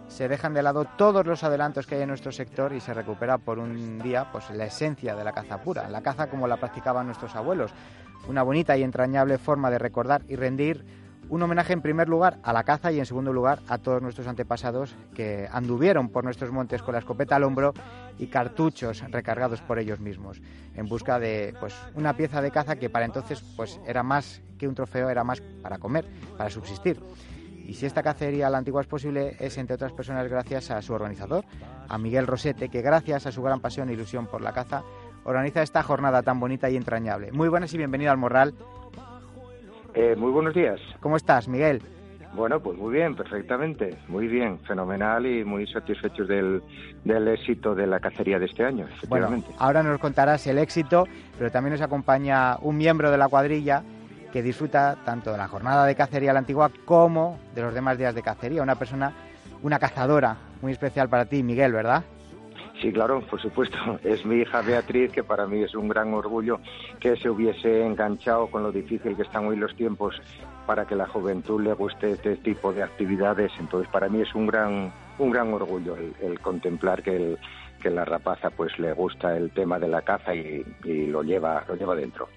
[0.08, 3.38] se dejan de lado todos los adelantos que hay en nuestro sector y se recupera
[3.38, 7.06] por un día pues la esencia de la caza pura, la caza como la practicaban
[7.06, 7.72] nuestros abuelos.
[8.28, 10.86] Una bonita y entrañable forma de recordar y rendir
[11.30, 14.28] un homenaje en primer lugar a la caza y en segundo lugar a todos nuestros
[14.28, 17.74] antepasados que anduvieron por nuestros montes con la escopeta al hombro
[18.18, 20.42] y cartuchos recargados por ellos mismos
[20.76, 24.68] en busca de pues una pieza de caza que para entonces pues era más que
[24.68, 26.06] un trofeo, era más para comer,
[26.38, 27.00] para subsistir.
[27.68, 30.82] Y si esta cacería a la antigua es posible, es entre otras personas gracias a
[30.82, 31.44] su organizador,
[31.90, 34.84] a Miguel Rosete, que gracias a su gran pasión e ilusión por la caza,
[35.26, 37.34] organiza esta jornada tan bonita y entrañable.
[37.34, 38.54] Muy buenas y bienvenido al Morral.
[39.94, 40.80] Eh, muy buenos días.
[41.02, 41.82] ¿Cómo estás, Miguel?
[42.34, 46.64] Bueno, pues muy bien, perfectamente, muy bien, fenomenal y muy satisfechos del,
[47.04, 49.48] del éxito de la cacería de este año, efectivamente.
[49.48, 51.06] Bueno, ahora nos contarás el éxito,
[51.38, 53.84] pero también nos acompaña un miembro de la cuadrilla
[54.32, 57.98] que disfruta tanto de la jornada de cacería a la antigua como de los demás
[57.98, 58.62] días de cacería.
[58.62, 59.14] Una persona,
[59.64, 62.04] una cazadora muy especial para ti, Miguel, ¿verdad?
[62.82, 63.78] Sí, claro, por supuesto.
[64.04, 66.60] Es mi hija Beatriz, que para mí es un gran orgullo
[67.00, 70.22] que se hubiese enganchado con lo difícil que están hoy los tiempos
[70.66, 73.52] para que la juventud le guste este tipo de actividades.
[73.60, 77.38] Entonces, para mí es un gran, un gran orgullo el, contemplar que,
[77.84, 81.76] la rapaza pues le gusta el tema de la caza y, y lo lleva, lo
[81.76, 82.28] lleva dentro.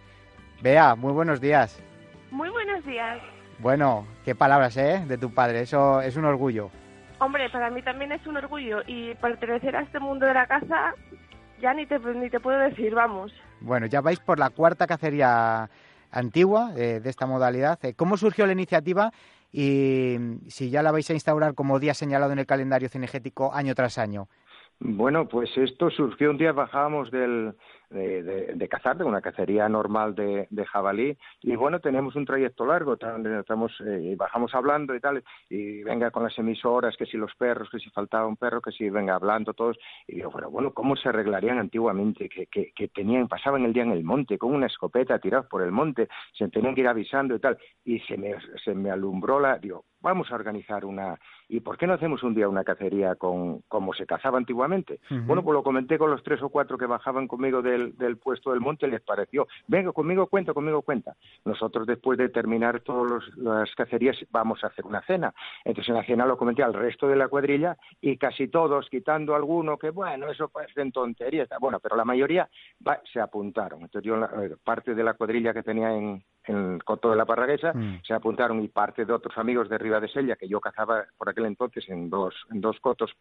[0.62, 1.82] Bea, muy buenos días.
[2.30, 3.18] Muy buenos días.
[3.60, 5.02] Bueno, qué palabras, ¿eh?
[5.06, 6.70] De tu padre, eso es un orgullo.
[7.18, 10.94] Hombre, para mí también es un orgullo y pertenecer a este mundo de la caza
[11.60, 13.32] ya ni te, ni te puedo decir, vamos.
[13.60, 15.68] Bueno, ya vais por la cuarta cacería
[16.10, 17.78] antigua eh, de esta modalidad.
[17.84, 19.12] Eh, ¿Cómo surgió la iniciativa
[19.52, 20.16] y
[20.48, 23.98] si ya la vais a instaurar como día señalado en el calendario cinegético año tras
[23.98, 24.28] año?
[24.78, 27.54] Bueno, pues esto surgió un día, bajábamos del,
[27.90, 31.16] de, de, cazar, de una cacería normal de, jabalí.
[31.42, 36.22] Y bueno, tenemos un trayecto largo, estamos, eh, bajamos hablando y tal, y venga con
[36.22, 39.54] las emisoras, que si los perros, que si faltaba un perro, que si venga hablando
[39.54, 39.78] todos.
[40.06, 42.28] Y yo, bueno, bueno ¿cómo se arreglarían antiguamente?
[42.28, 45.62] Que, que, que tenían, pasaban el día en el monte con una escopeta tirados por
[45.62, 47.58] el monte, se tenían que ir avisando y tal.
[47.84, 48.34] Y se me,
[48.64, 52.34] se me alumbró la, digo, vamos a organizar una y por qué no hacemos un
[52.34, 56.42] día una cacería con como se cazaba antiguamente bueno pues lo comenté con los tres
[56.42, 60.54] o cuatro que bajaban conmigo del, del puesto del monte les pareció venga conmigo cuenta
[60.54, 65.34] conmigo cuenta nosotros después de terminar todas las cacerías vamos a hacer una cena.
[65.64, 69.34] Entonces en la cena lo comenté al resto de la cuadrilla y casi todos quitando
[69.34, 72.48] alguno que bueno eso parecen tonterías bueno pero la mayoría
[73.12, 73.82] se apuntaron.
[73.82, 77.26] Entonces yo eh, parte de la cuadrilla que tenía en en el coto de la
[77.26, 78.02] Parraguesa, mm.
[78.06, 81.28] se apuntaron y parte de otros amigos de Riva de Sella, que yo cazaba por
[81.28, 83.14] aquel entonces en dos, en dos cotos,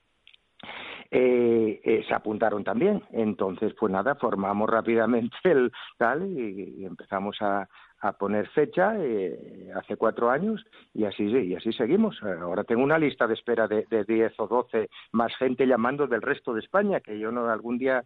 [1.11, 3.01] eh, eh, se apuntaron también.
[3.11, 7.67] Entonces, pues nada, formamos rápidamente el tal y, empezamos a,
[8.01, 10.63] a, poner fecha eh, hace cuatro años
[10.93, 12.22] y así y así seguimos.
[12.24, 16.22] Ahora tengo una lista de espera de, de 10 o 12 más gente llamando del
[16.22, 18.03] resto de España, que yo no algún día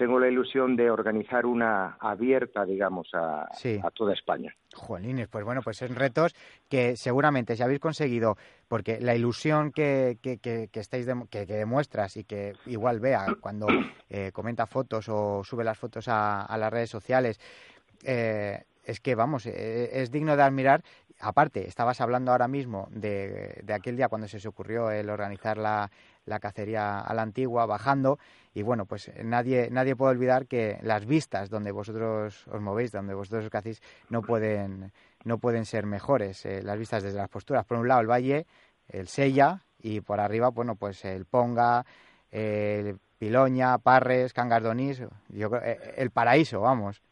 [0.00, 3.46] tengo la ilusión de organizar una abierta, digamos, a,
[3.92, 4.56] toda España.
[4.74, 6.34] Jolines, pues bueno, pues son retos
[6.70, 12.24] que seguramente si habéis conseguido, porque la ilusión que, que, que, estáis que, demuestras y
[12.24, 13.66] que igual vea cuando
[14.08, 17.38] eh, comenta fotos o sube las fotos a, las redes sociales,
[18.02, 20.82] eh, es que, vamos, eh, es digno de admirar.
[21.22, 25.58] Aparte, estabas hablando ahora mismo de, de aquel día cuando se os ocurrió el organizar
[25.58, 25.90] la,
[26.24, 28.18] la cacería a la antigua, bajando.
[28.54, 33.14] Y bueno, pues nadie, nadie puede olvidar que las vistas donde vosotros os movéis, donde
[33.14, 34.92] vosotros os cacéis, no pueden,
[35.24, 36.44] no pueden ser mejores.
[36.46, 37.64] Eh, las vistas desde las posturas.
[37.64, 38.46] Por un lado, el valle,
[38.88, 41.84] el Sella, y por arriba, bueno, pues el Ponga,
[42.30, 44.62] el Piloña, Parres, Cangas
[45.28, 47.02] yo, eh, el paraíso, vamos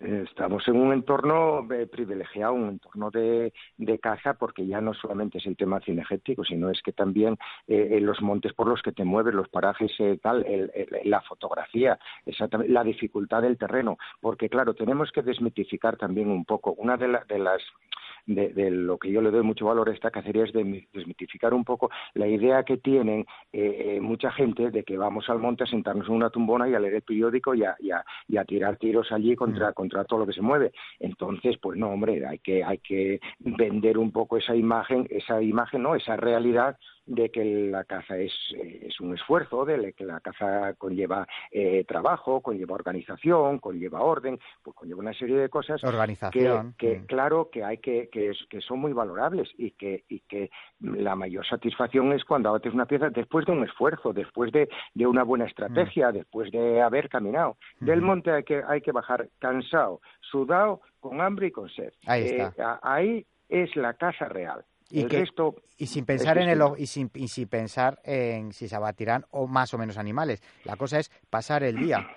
[0.00, 3.52] estamos en un entorno eh, privilegiado, un entorno de,
[4.00, 7.36] caza, porque ya no solamente es el tema cinegético, sino es que también
[7.66, 10.46] eh, los montes por los que te mueves, los parajes, eh, tal,
[11.04, 11.98] la fotografía,
[12.68, 16.74] la dificultad del terreno, porque claro, tenemos que desmitificar también un poco.
[16.74, 17.62] Una de, de las
[18.28, 21.64] de, lo que yo le doy mucho valor a esta cacería es de desmitificar un
[21.64, 23.20] poco la idea que tienen
[23.52, 26.74] eh, eh, mucha gente de que vamos al monte a sentarnos en una tumbona y
[26.74, 29.74] a leer el periódico y a, y a, tirar tiros allí contra, mm.
[29.74, 30.72] contra todo lo que se mueve.
[31.00, 35.82] Entonces, pues no, hombre, hay que, hay que vender un poco esa imagen, esa imagen,
[35.82, 35.94] ¿no?
[35.94, 36.76] Esa realidad
[37.08, 38.32] de que la caza es,
[38.82, 44.76] es un esfuerzo, de que la caza conlleva eh, trabajo, conlleva organización, conlleva orden, pues
[44.76, 46.74] conlleva una serie de cosas organización.
[46.78, 47.06] que, Mm.
[47.06, 50.50] claro que hay que que, que son muy valorables y que y que
[50.80, 55.06] la mayor satisfacción es cuando abates una pieza después de un esfuerzo, después de, de
[55.06, 57.56] una buena estrategia, después de haber caminado.
[57.80, 61.92] Del monte hay que hay que bajar cansado, sudado, con hambre y con sed.
[62.06, 62.72] Ahí Eh, está.
[62.82, 64.64] a- ahí es la casa real.
[64.90, 68.52] Y el que- resto Y sin pensar en el y sin, y sin pensar en
[68.52, 70.42] si se abatirán o más o menos animales.
[70.64, 72.08] La cosa es pasar el día.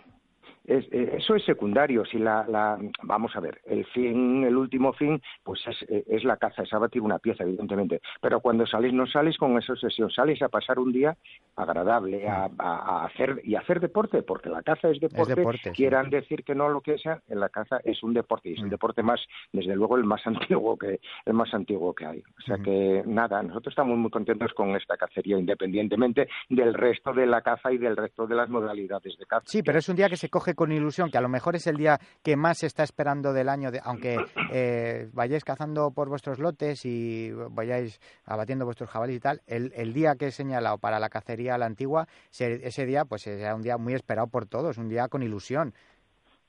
[0.71, 2.05] Es- eh, eso es secundario.
[2.05, 6.23] Si la, la- vamos a ver, el fin, el último fin, pues es, eh, es
[6.23, 8.01] la caza, es abatir una pieza, evidentemente.
[8.21, 11.17] Pero cuando sales, no sales con esa obsesión, sales a pasar un día
[11.55, 15.35] agradable, a, a- a hacer y hacer deporte, porque la caza es deporte.
[15.35, 15.69] deporte, sí.
[15.71, 18.59] Quieran decir que no lo que sea, en la caza es un deporte y es
[18.59, 18.69] el Mm.
[18.69, 19.19] deporte más,
[19.51, 22.19] desde luego, el más antiguo que el más antiguo que hay.
[22.19, 22.63] O sea Ujú.
[22.63, 27.71] que nada, nosotros estamos muy contentos con esta cacería, independientemente del resto de la caza
[27.71, 29.43] y del resto de las modalidades de caza.
[29.47, 31.65] Sí, pero es un día que se coge con ilusión, que a lo mejor es
[31.65, 34.17] el día que más se está esperando del año, de- aunque
[34.51, 39.91] eh, vayáis cazando por vuestros lotes y vayáis abatiendo vuestros jabalíes y tal, el, el
[39.91, 43.55] día que he señalado para la cacería a la antigua, se- ese día pues será
[43.55, 45.73] un día muy esperado por todos, un día con ilusión.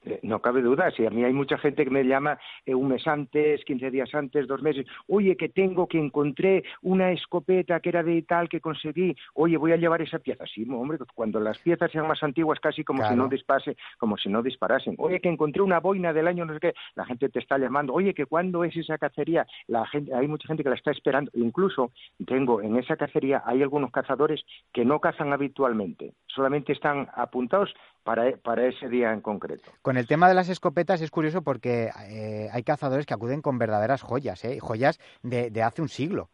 [0.05, 2.89] Eh, No cabe duda, si a mí hay mucha gente que me llama eh, un
[2.89, 7.89] mes antes, 15 días antes, dos meses, oye, que tengo, que encontré una escopeta que
[7.91, 10.45] era de tal que conseguí, oye, voy a llevar esa pieza.
[10.47, 14.29] Sí, hombre, cuando las piezas sean más antiguas, casi como si no dispase, como si
[14.29, 14.95] no disparasen.
[14.99, 17.93] Oye, que encontré una boina del año no sé qué, la gente te está llamando,
[17.93, 21.31] oye, que cuándo es esa cacería, la gente, hay mucha gente que la está esperando.
[21.35, 21.93] Incluso
[22.27, 27.73] tengo en esa cacería hay algunos cazadores que no cazan habitualmente, solamente están apuntados
[28.05, 29.71] para, para ese día en concreto.
[29.83, 33.59] Con el tema de las escopetas es curioso porque eh, hay cazadores que acuden con
[33.59, 34.59] verdaderas joyas, ¿eh?
[34.61, 36.29] joyas de, de hace un siglo.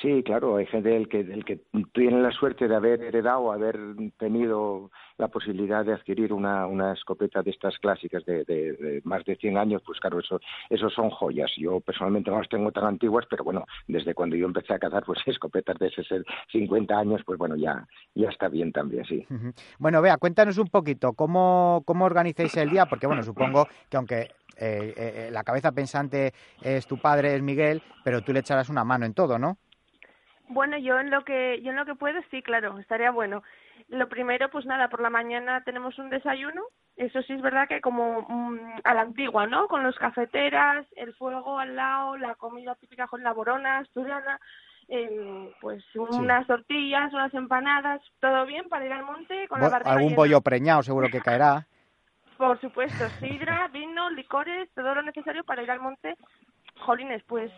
[0.00, 1.60] Sí, claro, hay gente el que, el que
[1.92, 3.76] tiene la suerte de haber heredado, haber
[4.16, 9.34] tenido la posibilidad de adquirir una, una escopeta de estas clásicas de, de- más de
[9.36, 11.50] 100 años, pues claro, eso, eso son joyas.
[11.56, 15.04] Yo personalmente no las tengo tan antiguas, pero bueno, desde cuando yo empecé a cazar,
[15.04, 19.26] pues escopetas de 60, 50 años, pues bueno, ya, ya está bien también, sí.
[19.78, 24.20] Bueno, vea, cuéntanos un poquito cómo, cómo organizáis el día, porque bueno, supongo que aunque
[24.60, 26.32] eh, eh, la cabeza pensante
[26.62, 29.56] es tu padre, es Miguel, pero tú le echarás una mano en todo, ¿no?
[30.48, 33.42] Bueno, yo en lo que yo en lo que puedo sí, claro, estaría bueno.
[33.88, 36.62] Lo primero, pues nada, por la mañana tenemos un desayuno.
[36.96, 39.68] Eso sí es verdad que como mm, a la antigua, ¿no?
[39.68, 44.40] Con los cafeteras, el fuego al lado, la comida típica con la borona asturiana,
[44.88, 49.92] em, pues unas tortillas, unas empanadas, todo bien para ir al monte con la barriga
[49.92, 50.16] algún llena.
[50.16, 51.66] bollo preñado seguro que caerá.
[52.36, 56.16] Por supuesto, sidra, vino, licores, todo lo necesario para ir al monte.
[56.80, 57.50] Jolines, pues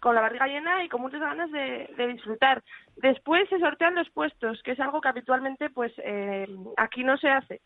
[0.00, 2.62] con la barriga llena y con muchas ganas de, de disfrutar.
[2.96, 6.46] Después se sortean los puestos, que es algo que habitualmente pues eh,
[6.76, 7.60] aquí no se hace.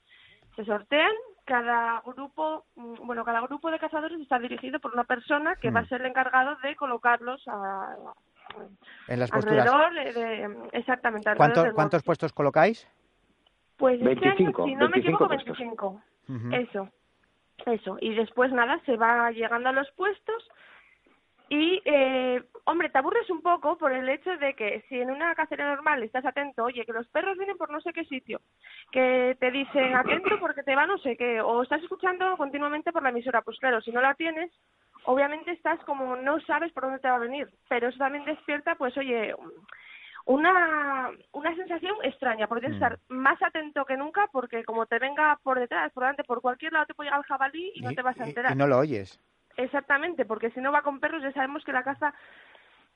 [0.57, 1.13] Se sortean,
[1.47, 5.81] cada grupo, mm, bueno, cada grupo de cazadores está dirigido por una persona que va
[5.81, 5.89] a Mm.
[5.89, 7.97] ser el encargado de colocarlos a,
[9.09, 9.67] En las posturas.
[9.67, 12.87] alrededor de, de- exactamente alrededor ¿Cuánto- del ¿Cuántos puestos colocáis?
[13.79, 15.59] Pues este año, 25, si no me 25 equivoco, puestos.
[15.59, 16.03] 25.
[16.29, 16.55] Ujú.
[16.55, 16.89] Eso,
[17.67, 17.97] eso.
[18.01, 20.49] Y después nada, se va llegando a los puestos
[21.55, 25.35] y, eh, hombre, te aburres un poco por el hecho de que si en una
[25.35, 28.41] cacería normal estás atento, oye, que los perros vienen por no sé qué sitio,
[28.91, 33.03] que te dicen atento porque te va no sé qué, o estás escuchando continuamente por
[33.03, 34.51] la emisora, pues claro, si no la tienes,
[35.05, 38.75] obviamente estás como no sabes por dónde te va a venir, pero eso también despierta,
[38.77, 39.35] pues oye,
[40.25, 42.93] una, una sensación extraña, porque tienes que Mm.
[42.95, 46.73] estar más atento que nunca, porque como te venga por detrás, por delante, por cualquier
[46.73, 48.53] lado te puede llegar el jabalí y, no te vas a y- enterar.
[48.53, 49.21] y no lo oyes.
[49.57, 52.15] Exactamente, porque si no va con perros ya sabemos que la caza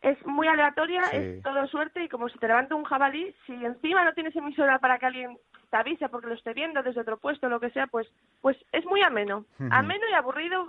[0.02, 1.16] es muy aleatoria, Sí.
[1.16, 4.78] es todo suerte y como si te levanta un jabalí, si encima no tienes emisora
[4.78, 5.38] para que alguien
[5.70, 8.06] te avise porque lo esté viendo desde otro puesto, lo que sea, pues
[8.40, 9.44] pues es muy ameno.
[9.70, 10.68] Ameno y aburrido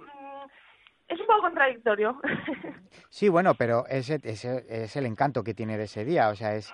[1.08, 2.20] es un poco contradictorio.
[3.10, 6.56] Sí, bueno, pero ese, ese es el encanto que tiene de ese día, o sea,
[6.56, 6.74] es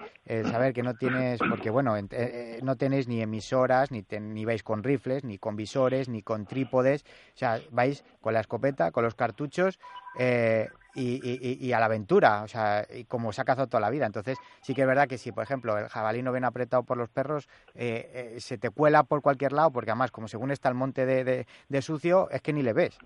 [0.49, 4.45] saber que no tienes, porque bueno, eh, eh, no tenéis ni emisoras, ni, ten- ni
[4.45, 8.91] vais con rifles, ni con visores, ni con trípodes, o sea, vais con la escopeta,
[8.91, 9.79] con los cartuchos
[10.13, 13.81] eh, y, y- y- a la aventura, o sea, y como se ha cazado toda
[13.81, 14.05] la vida.
[14.05, 16.97] Entonces, sí que es verdad que si, por ejemplo, el jabalí no viene apretado por
[16.97, 20.69] los perros, eh, eh, se te cuela por cualquier lado, porque además, como según está
[20.69, 22.97] el monte de, de- de sucio, es que ni le ves.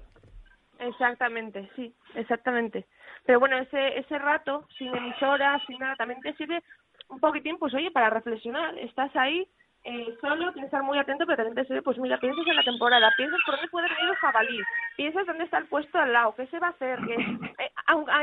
[0.80, 2.86] Exactamente, sí, exactamente.
[3.26, 6.64] Pero bueno, ese ese rato sin emisora, sin nada, también te sirve
[7.10, 8.78] un poquitín, pues oye, para reflexionar.
[8.78, 9.48] Estás ahí
[9.90, 12.64] eh, solo, tienes que estar muy atento, pero también te pues mira, piensas en la
[12.64, 14.60] temporada, piensas por dónde puede venir el jabalí,
[14.98, 17.72] piensas dónde está el puesto al lado, qué se va a hacer, que eh,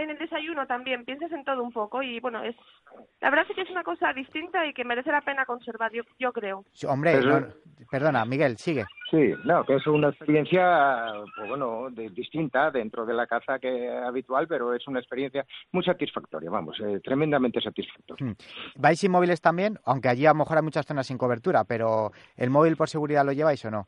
[0.03, 2.55] en el desayuno también, piensas en todo un poco y bueno, es
[3.21, 6.03] la verdad es que es una cosa distinta y que merece la pena conservar, yo,
[6.19, 6.65] yo creo.
[6.87, 7.19] hombre,
[7.91, 8.85] perdona, Miguel, sigue.
[9.11, 14.49] Sí, no, que es una experiencia, pues bueno, distinta dentro de la caza que habitual,
[14.49, 18.27] pero es una experiencia muy satisfactoria, vamos, eh, tremendamente satisfactoria.
[18.27, 18.35] Hmm.
[18.77, 19.79] ¿Vais sin móviles también?
[19.85, 23.25] Aunque allí a lo mejor hay muchas zonas sin cobertura, pero ¿el móvil por seguridad
[23.25, 23.87] lo lleváis o no?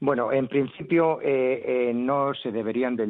[0.00, 3.06] Bueno, en principio eh, eh, no se deberían de,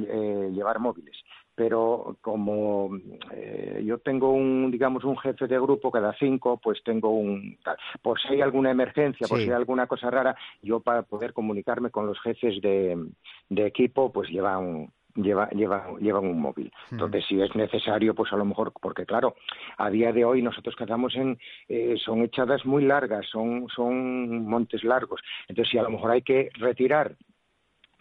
[0.53, 1.17] llevar móviles
[1.57, 2.91] pero como
[3.33, 7.57] eh, yo tengo un, digamos, un jefe de grupo cada cinco, pues tengo un,
[8.03, 11.91] por si hay alguna emergencia, por si hay alguna cosa rara, yo para poder comunicarme
[11.91, 13.09] con los jefes de,
[13.49, 16.73] de equipo, pues llevan lleva, lleva, llevan un móvil.
[16.91, 19.35] Entonces, si es necesario, pues a lo mejor, porque claro,
[19.79, 21.39] a día de hoy nosotros cazamos en,
[21.69, 25.21] eh, son echadas muy largas, son, son montes largos.
[25.49, 27.17] Entonces, si a lo mejor hay que retirar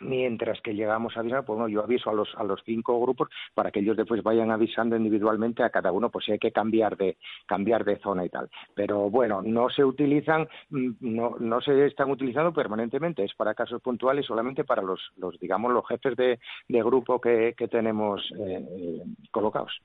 [0.07, 3.29] mientras que llegamos a avisar, pues bueno, yo aviso a los, a los cinco grupos
[3.53, 6.97] para que ellos después vayan avisando individualmente a cada uno, pues si hay que cambiar
[6.97, 8.49] de, cambiar de zona y tal.
[8.73, 13.81] Pero bueno, no se utilizan, mm, no, no se están utilizando permanentemente, es para casos
[13.81, 19.03] puntuales solamente para los, los digamos, los jefes de, de grupo que, que tenemos eh,
[19.31, 19.81] colocados.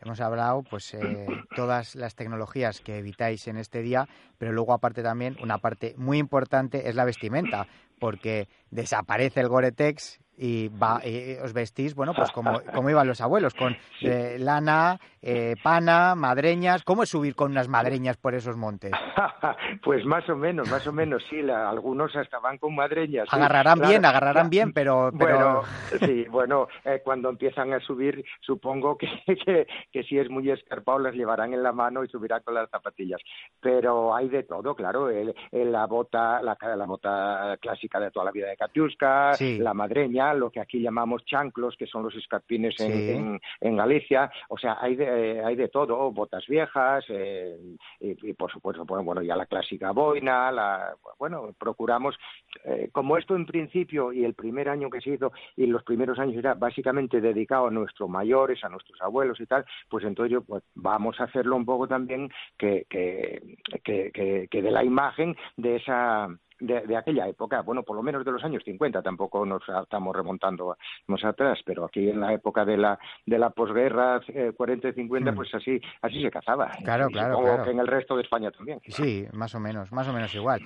[0.00, 5.02] Hemos hablado, pues, eh, todas las tecnologías que evitáis en este día, pero luego aparte
[5.02, 7.66] también una parte muy importante es la vestimenta,
[7.98, 11.02] porque desaparece el Gore-Tex y, va,
[11.42, 16.84] os vestís, bueno, pues como, como iban los abuelos, con eh, lana, eh, pana, madreñas.
[16.84, 18.92] ¿Cómo es subir con unas madreñas por esos montes?
[19.82, 21.40] pues más o menos, más o menos, sí.
[21.50, 23.28] algunos hasta van con madreñas.
[23.30, 25.10] Agarrarán bien, agarrarán bien, pero...
[25.12, 25.62] Bueno,
[26.00, 29.08] sí, bueno, eh, cuando empiezan a subir, supongo que,
[29.44, 32.70] que, que, si es muy escarpado las llevarán en la mano y subirán con las
[32.70, 33.20] zapatillas.
[33.60, 35.10] Pero hay de todo, claro.
[35.52, 40.50] la bota, la, la bota clásica de toda la vida de Katiuska, la madreña, lo
[40.50, 44.30] que aquí llamamos chanclos, que son los escarpines en, en, Galicia.
[44.48, 47.56] O sea, hay de, hay de todo, botas viejas eh,
[48.00, 52.16] y, por supuesto, bueno, ya la clásica boina, la, bueno, procuramos,
[52.64, 56.18] eh, como esto en principio y el primer año que se hizo y los primeros
[56.18, 60.42] años era básicamente dedicado a nuestros mayores, a nuestros abuelos y tal, pues entonces yo,
[60.42, 65.76] pues vamos a hacerlo un poco también que, que, que, que de la imagen de
[65.76, 66.28] esa
[66.60, 70.76] de, aquella época, bueno, por lo menos de los años 50, tampoco nos estamos remontando
[71.06, 74.20] más atrás, pero aquí en la época de la de la posguerra,
[74.56, 75.34] 40 y 50, hmm.
[75.34, 76.70] pues así así se cazaba.
[76.84, 77.64] Claro, claro, claro.
[77.64, 78.80] que en el resto de España también.
[78.88, 80.62] Sí, más o menos, más o menos igual,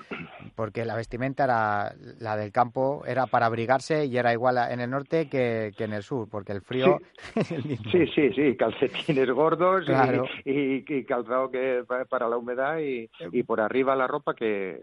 [0.54, 4.90] porque la vestimenta era la del campo era para abrigarse y era igual en el
[4.90, 6.98] norte que, en el sur, porque el frío
[7.34, 7.76] sí.
[8.14, 9.84] sí, sí, calcetines gordos
[10.44, 14.78] y, calzado que para la humedad y, y por arriba la ropa que eh,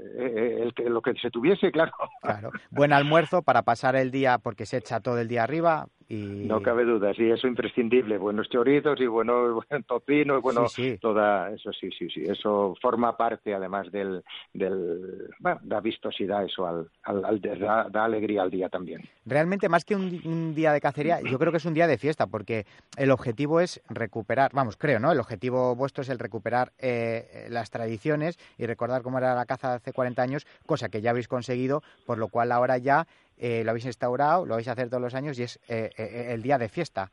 [0.68, 1.92] eh, el que se tuviese, claro.
[2.22, 2.52] Claro.
[2.70, 6.86] Buen almuerzo para pasar el día, porque se echa todo el día arriba, no cabe
[6.86, 8.18] duda, sí, eso imprescindible.
[8.18, 10.66] Buenos chorizos y buenos buen tocino y bueno,
[11.00, 12.24] toda eso sí, sí, sí.
[12.24, 18.50] Eso forma parte además del, del bueno, da vistosidad eso al, al, da, alegría al
[18.50, 19.04] día también.
[19.26, 22.26] Realmente más que un, día de cacería, yo creo que es un día de fiesta
[22.26, 22.66] porque
[22.98, 25.12] el objetivo es recuperar, vamos, creo, ¿no?
[25.12, 29.76] El objetivo vuestro es el recuperar eh, las tradiciones y recordar cómo era la caza
[29.76, 33.06] hace 40 años, cosa que ya habéis conseguido, por lo cual ahora ya
[33.40, 36.28] eh, lo habéis instaurado, lo vais a hacer todos los años y es eh, eh,
[36.34, 37.10] el día de fiesta.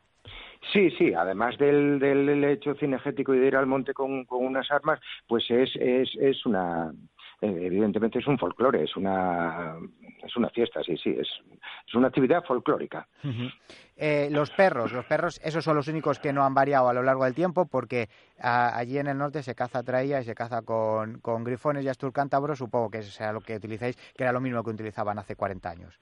[0.73, 4.69] Sí, sí, además del, del hecho cinegético y de ir al monte con, con unas
[4.73, 4.99] armas,
[5.29, 6.93] pues es, es, es una,
[7.41, 9.77] evidentemente es un folclore, es una,
[10.25, 11.29] es una fiesta, sí, sí, es,
[11.87, 13.07] es una actividad folclórica.
[14.31, 17.25] los perros, los perros, esos son los únicos que no han variado a lo largo
[17.25, 18.09] del tiempo porque
[18.41, 22.59] allí en el norte se caza traía y se caza con, con grifones y asturcántabros,
[22.59, 26.01] supongo que sea lo que utilizáis, que era lo mismo que utilizaban hace 40 años.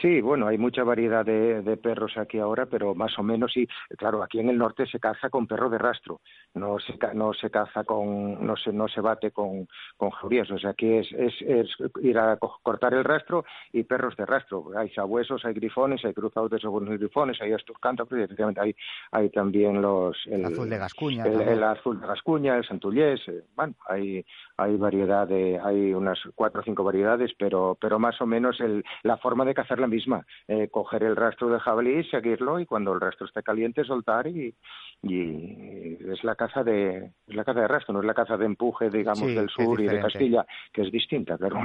[0.00, 3.66] Sí, bueno, hay mucha variedad de, perros aquí ahora, pero más o menos sí.
[3.96, 6.20] Claro, aquí en el norte se caza con perro de rastro,
[6.54, 9.66] no se, no se caza con, no se, no se bate con,
[9.96, 10.50] con jaurías.
[10.50, 11.68] O sea, aquí es, es, es,
[12.02, 14.66] ir a cortar el rastro y perros de rastro.
[14.76, 18.74] Hay sabuesos, hay grifones, hay cruzados de sabuesos y grifones, hay asturcántabros y efectivamente hay,
[19.10, 20.16] hay también los...
[20.26, 21.24] El, azul de Gascuña.
[21.24, 24.24] El, azul de Gascuña, el santullés, eh, bueno, hay,
[24.56, 28.84] hay variedad de, hay unas cuatro o cinco variedades, pero, pero más o menos el,
[29.02, 32.92] la forma de cazar la misma, eh, coger el rastro de jabalí, seguirlo y cuando
[32.92, 34.54] el rastro esté caliente soltar y,
[35.02, 38.46] y es la caza de es la caza de rastro, no es la caza de
[38.46, 41.60] empuje, digamos, del sur y de Castilla, que es distinta, claro.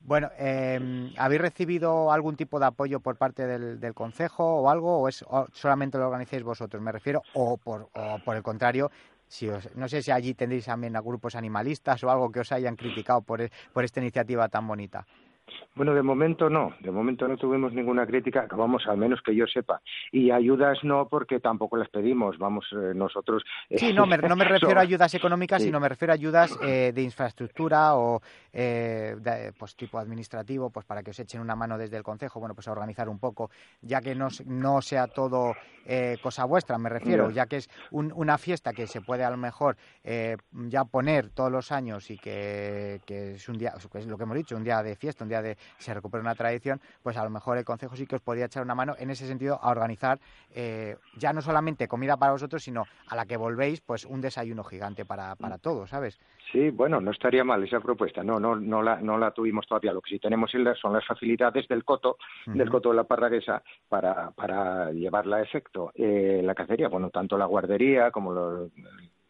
[0.00, 5.00] Bueno, eh, ¿habéis recibido algún tipo de apoyo por parte del, del Consejo o algo,
[5.00, 6.82] o es solamente lo organizáis vosotros?
[6.82, 8.90] Me refiero, o por, o por el contrario,
[9.28, 12.76] si no sé si allí tendréis también a grupos animalistas o algo que os hayan
[12.76, 15.06] criticado por, e, por esta iniciativa tan bonita.
[15.76, 19.46] Bueno, de momento no, de momento no tuvimos ninguna crítica, vamos, al menos que yo
[19.46, 19.82] sepa.
[20.10, 23.44] Y ayudas no, porque tampoco las pedimos, vamos, eh, nosotros...
[23.68, 26.58] Eh, sí, no me, no me refiero a ayudas económicas, sino me refiero a ayudas
[26.62, 28.22] eh, de infraestructura o
[28.52, 32.54] de, pues tipo administrativo, pues para que os echen una mano desde el Consejo, bueno,
[32.54, 33.50] pues a organizar un poco,
[33.82, 35.54] ya que no, no sea todo
[36.22, 39.76] cosa vuestra, me refiero, ya que es una fiesta que se puede a lo mejor
[40.02, 44.24] ya poner todos los años y que, que es un día, que es lo que
[44.24, 47.24] hemos dicho, un día de fiesta, un día de se recupera una tradición, pues a
[47.24, 49.70] lo mejor el Consejo sí que os podría echar una mano en ese sentido a
[49.70, 50.18] organizar
[50.54, 54.64] eh, ya no solamente comida para vosotros, sino a la que volvéis, pues un desayuno
[54.64, 56.18] gigante para, para todos, ¿sabes?
[56.52, 58.22] Sí, bueno, no estaría mal esa propuesta.
[58.22, 59.92] No, no, no la, no la tuvimos todavía.
[59.92, 64.30] Lo que sí tenemos son las facilidades del coto, del coto de la parraguesa para,
[64.30, 65.92] para llevarla a efecto.
[65.94, 68.70] Eh, la cacería, bueno, tanto la guardería como los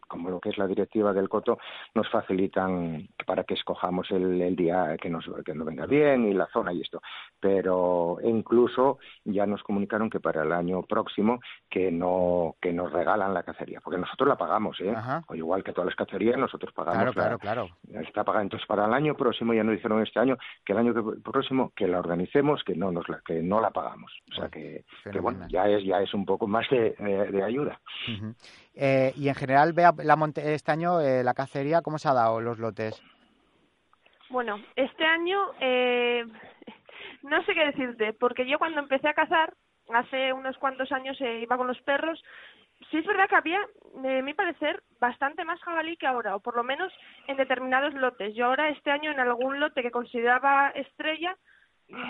[0.07, 1.59] como lo que es la directiva del coto,
[1.95, 6.47] nos facilitan para que escojamos el, día que nos, que nos venga bien y la
[6.53, 7.01] zona y esto.
[7.41, 13.35] Pero incluso ya nos comunicaron que para el año próximo que no que nos regalan
[13.35, 14.95] la cacería, porque nosotros la pagamos, ¿eh?
[15.29, 17.13] O igual que todas las cacerías, nosotros pagamos.
[17.13, 18.03] Claro, claro, claro.
[18.07, 18.43] Está pagada.
[18.43, 21.87] Entonces, para el año próximo, ya nos dijeron este año, que el año próximo que
[21.87, 24.13] la organicemos, que no nos la, que no la pagamos.
[24.33, 26.91] O sea que, que bueno, ya es, ya es un poco más de,
[27.31, 27.81] de, ayuda.
[28.79, 32.43] Eh, y en general, vea la este año eh, la cacería, ¿cómo se ha dado
[32.43, 33.03] los lotes?
[34.29, 36.27] Bueno, este año eh,
[37.23, 39.55] no sé qué decirte, porque yo cuando empecé a cazar,
[39.95, 42.23] hace unos cuantos años iba con los perros,
[42.91, 43.61] sí es verdad que había,
[43.95, 46.93] de mi parecer, bastante más jabalí que ahora, o por lo menos
[47.29, 48.35] en determinados lotes.
[48.35, 51.35] Yo ahora este año en algún lote que consideraba estrella,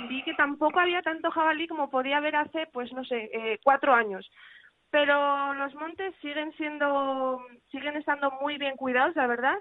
[0.08, 4.28] vi que tampoco había tanto jabalí como podía haber hace, pues no sé, cuatro años
[4.90, 9.58] pero los montes siguen siendo siguen estando muy bien cuidados la verdad.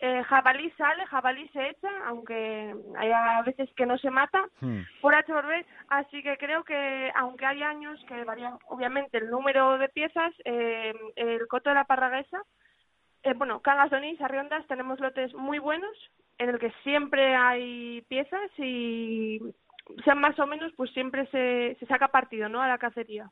[0.00, 4.80] Eh, jabalí sale jabalí se echa aunque haya veces que no se mata hmm.
[5.00, 9.30] por H por B así que creo que aunque hay años que varían obviamente el
[9.30, 12.42] número de piezas eh, el coto de la parraguesa
[13.22, 15.96] eh, bueno Cangas Donís Arriondas tenemos lotes muy buenos
[16.36, 19.40] en el que siempre hay piezas y
[20.04, 23.30] sean más o menos pues siempre se, se saca partido no a la cacería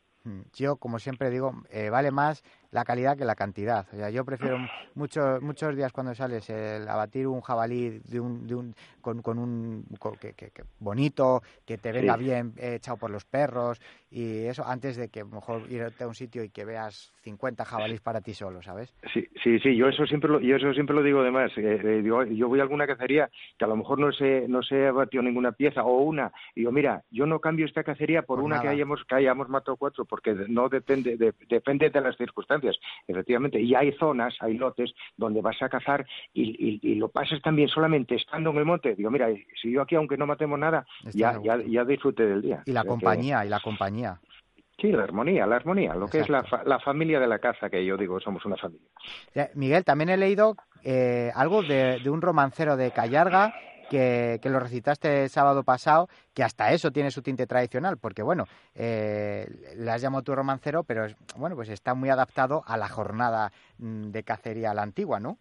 [0.55, 2.43] yo, como siempre digo, eh, vale más
[2.75, 3.87] la calidad que la cantidad.
[3.93, 4.59] O sea, yo prefiero
[4.95, 9.39] muchos muchos días cuando sales el abatir un jabalí de un, de un, con, con
[9.39, 9.87] un
[10.20, 10.35] que,
[10.81, 15.70] bonito, que te venga bien echado por los perros y eso antes de que mejor
[15.70, 18.93] irte a un sitio y que veas 50 jabalís para ti solo, ¿sabes?
[19.12, 19.77] Sí, sí, sí.
[19.77, 21.53] Yo eso siempre lo, yo eso siempre lo digo además.
[21.57, 24.89] Eh, eh, yo, voy a alguna cacería que a lo mejor no se no se
[24.89, 28.41] ha batido ninguna pieza o una y digo mira, yo no cambio esta cacería por,
[28.41, 31.17] una que hayamos que hayamos matado cuatro porque no depende
[31.49, 32.77] depende de las circunstancias
[33.09, 33.61] efectivamente.
[33.61, 38.51] Y hay zonas, hay lotes donde vas a cazar y, lo pasas también solamente estando
[38.51, 38.95] en el monte.
[38.95, 39.27] Digo, mira,
[39.61, 42.62] si yo aquí, aunque no matemos nada, ya, ya, ya disfrute del día.
[42.65, 44.21] Y la compañía, y la compañía.
[44.81, 47.85] Sí, la armonía, la armonía, lo que es la, la, familia de la caza, que
[47.85, 48.87] yo digo, somos una familia.
[49.55, 50.55] Miguel, también he leído
[50.85, 53.53] eh, algo de, de, un romancero de Callarga
[53.89, 58.45] que, lo recitaste el sábado pasado, que hasta eso tiene su tinte tradicional, porque bueno,
[58.74, 61.07] eh, le has llamado tu romancero, pero
[61.37, 65.39] bueno, pues está muy adaptado a la jornada mm, de cacería a la antigua, ¿no?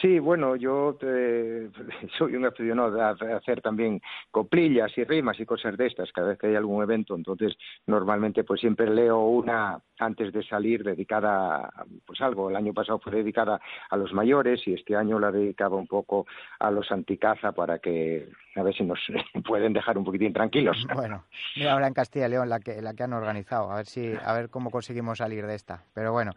[0.00, 0.96] Sí, bueno, yo
[2.18, 6.38] soy un aficionado a hacer también coplillas y rimas y cosas de estas cada vez
[6.38, 11.68] que hay algún evento, entonces normalmente pues siempre leo una antes de salir dedicada
[12.06, 15.76] pues algo, el año pasado fue dedicada a los mayores y este año la dedicaba
[15.76, 16.26] un poco
[16.60, 19.00] a los anticaza para que a ver si nos
[19.46, 20.76] pueden dejar un poquitín tranquilos.
[20.98, 21.24] Bueno,
[21.54, 24.14] mira ahora en Castilla y León la que la que han organizado, a ver si
[24.24, 26.32] a ver cómo conseguimos salir de esta, pero bueno.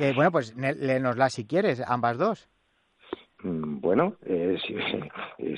[0.00, 2.48] Eh, bueno, pues léenosla si quieres, ambas dos.
[3.46, 4.58] Mm, bueno, eh,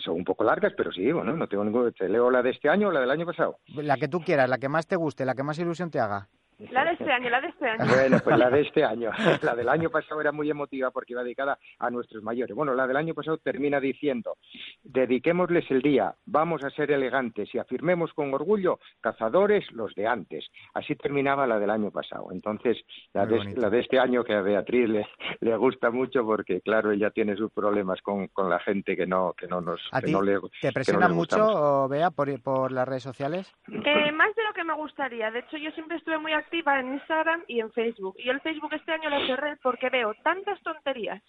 [0.05, 1.93] son un poco largas, pero sí, bueno, no tengo ningún...
[1.93, 3.59] ¿Te leo la de este año o la del año pasado?
[3.75, 6.29] La que tú quieras, la que más te guste, la que más ilusión te haga.
[6.59, 7.85] La de este año, la de este año.
[7.87, 9.11] Bueno, pues la de este año.
[9.43, 12.55] La del año pasado era muy emotiva porque iba dedicada a nuestros mayores.
[12.57, 14.37] Bueno, la del año pasado termina diciendo,
[14.83, 20.47] dediquémosles el día, vamos a ser elegantes y afirmemos con orgullo, cazadores los de antes.
[20.75, 22.29] Así terminaba la del año pasado.
[22.33, 22.79] Entonces,
[23.15, 25.07] la, de, este año que a Beatriz le,
[25.41, 29.33] le gusta mucho porque, claro, ella tiene sus problemas con, con la gente que no,
[29.35, 29.81] que no nos...
[29.93, 33.55] ¿A que no le, ¿Te presionan mucho, Bea, por, por las redes sociales?
[33.69, 35.31] Eh, más de lo que me gustaría.
[35.31, 38.17] De hecho, yo siempre estuve muy activa en Instagram y en Facebook.
[38.19, 41.23] Y el Facebook este año lo cerré porque veo tantas tonterías,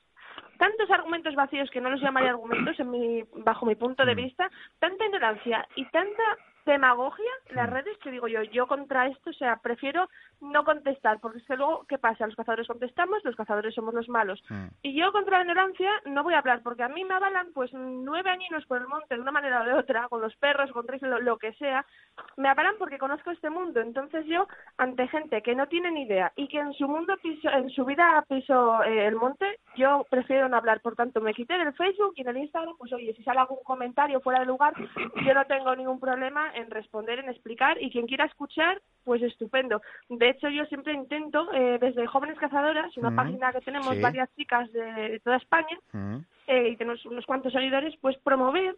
[0.57, 4.17] tantos argumentos vacíos que no los llamaría argumentos en mi, bajo mi punto de mm.
[4.17, 4.49] vista,
[4.80, 6.24] tanta ignorancia y tanta
[6.66, 10.10] demagogia, las redes, que digo yo, yo contra esto, o sea, prefiero
[10.41, 12.26] no contestar, porque es que luego, ¿qué pasa?
[12.26, 14.41] Los cazadores contestamos, los cazadores somos los malos.
[14.49, 14.68] Mm.
[14.84, 17.72] Y yo contra la ignorancia no voy a hablar, porque a mí me avalan pues
[17.74, 20.86] nueve añinos por el monte de una manera o de otra, con los perros, con
[21.01, 21.86] lo, lo que sea,
[22.38, 23.80] me avalan porque conozco este mundo.
[23.82, 24.47] Entonces yo,
[24.78, 27.86] ante gente que no tiene ni idea y que en su mundo piso, en su
[27.86, 30.82] vida piso eh, el monte, yo prefiero no hablar.
[30.82, 34.22] Por tanto, me quité del Facebook y del Instagram, pues oye, si sale algún comentario
[34.22, 34.74] fuera de lugar,
[35.26, 39.82] yo no tengo ningún problema en responder, en explicar, y quien quiera escuchar, pues estupendo.
[40.10, 44.02] De hecho, yo siempre intento, eh, desde Jóvenes Cazadoras, una Mm, página que tenemos sí.
[44.02, 46.18] varias chicas de, de toda España, Mm.
[46.47, 48.76] eh, y tenemos unos cuantos seguidores, pues promover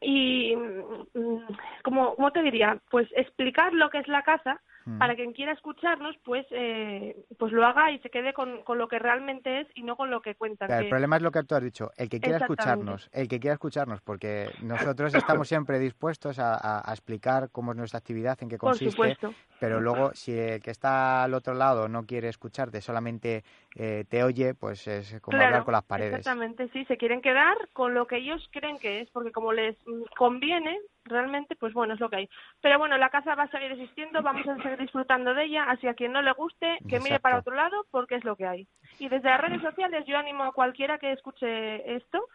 [0.00, 1.40] y, mm,
[1.82, 2.78] como ¿cómo te diría?
[2.90, 4.98] Pues explicar lo que es la caza Mm.
[4.98, 8.86] para quien quiera escucharnos, pues eh, pues lo haga y se quede con, con lo
[8.86, 10.68] que realmente es y no con lo que cuentan.
[10.68, 13.26] Claro, que- el problema es lo que tú has dicho, el que quiera escucharnos, el
[13.26, 17.98] que quiera escucharnos, porque nosotros estamos siempre dispuestos a, a- a explicar cómo es nuestra
[17.98, 19.16] actividad, en qué consiste,
[19.58, 23.42] pero luego si el que está al otro lado no quiere escucharte, solamente
[23.74, 26.18] eh, te oye, pues es como Claro, hablar con las paredes.
[26.20, 29.76] Exactamente, sí, se quieren quedar con lo que ellos creen que es, porque como les
[29.86, 30.78] mm, conviene,
[31.08, 32.30] realmente, pues bueno, es lo que hay.
[32.60, 35.86] Pero bueno, la caza va a seguir existiendo, vamos a seguir disfrutando de ella, así
[35.86, 38.68] a quien no le guste, que mire para otro lado, porque es lo que hay.
[38.98, 42.26] Y desde las redes sociales yo animo a cualquiera que escuche esto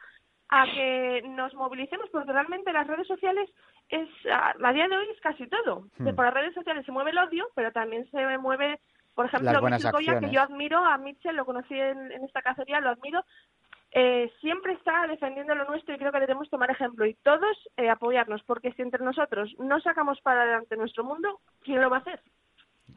[0.50, 3.50] a que nos movilicemos, porque realmente las redes sociales
[3.88, 5.88] es, a, día de hoy es casi todo.
[5.98, 6.14] Hmm.
[6.14, 8.80] Por las redes sociales se mueve el odio, pero también se mueve,
[9.16, 12.82] por ejemplo, Mitchell Goya, que yo admiro a Mitchell, lo conocí en, en esta cacería,
[12.82, 13.24] lo admiro,
[13.92, 17.90] eh, siempre está defendiendo lo nuestro y creo que debemos tomar ejemplo y todos eh,
[17.90, 22.00] apoyarnos, porque si entre nosotros no sacamos para adelante nuestro mundo, ¿quién lo va a
[22.02, 22.22] hacer?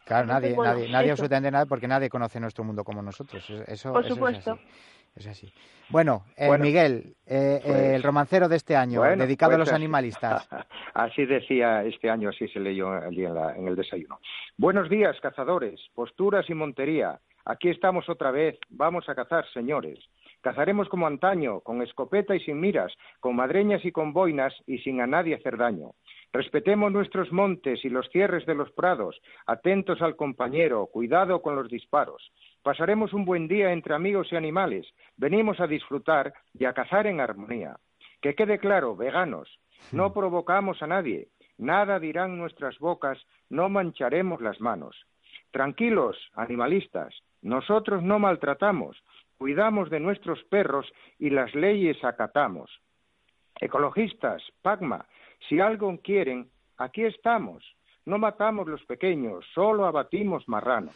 [0.05, 3.49] Claro, nadie, Entonces, bueno, nadie, nadie absolutamente nada, porque nadie conoce nuestro mundo como nosotros.
[3.67, 4.53] Eso, Por eso supuesto.
[4.53, 4.69] Es así.
[5.17, 5.53] Es así.
[5.89, 9.57] Bueno, eh, Bueno, Miguel, eh, eh, pues- el romancero de este año, Bueno, dedicado a
[9.59, 10.49] pues los animalistas.
[10.95, 14.21] Así decía este año, así se leyó allí en, la- en el desayuno.
[14.57, 17.21] Buenos días, cazadores, posturas y montería.
[17.45, 18.57] Aquí estamos otra vez.
[18.71, 19.99] Vamos a cazar, señores.
[20.45, 25.01] Cazaremos como antaño, con escopeta y sin miras, con madreñas y con boinas y sin
[25.01, 25.93] a nadie hacer daño.
[26.35, 31.71] Respetemos nuestros montes y los cierres de los prados, atentos al compañero, cuidado con los
[31.71, 32.31] disparos.
[32.63, 34.87] Pasaremos un buen día entre amigos y animales.
[35.17, 37.79] Venimos a disfrutar y a cazar en armonía.
[38.21, 39.49] Que quede claro, veganos,
[39.93, 43.19] no provocamos a nadie, nada dirán nuestras bocas,
[43.49, 45.07] no mancharemos las manos.
[45.53, 49.03] Tranquilos, animalistas, nosotros no maltratamos,
[49.39, 52.71] cuidamos de nuestros perros y las leyes acatamos.
[53.61, 55.07] Ecologistas, Pagma,
[55.49, 57.65] si algo quieren, aquí estamos.
[58.05, 60.95] No matamos los pequeños, solo abatimos marranos.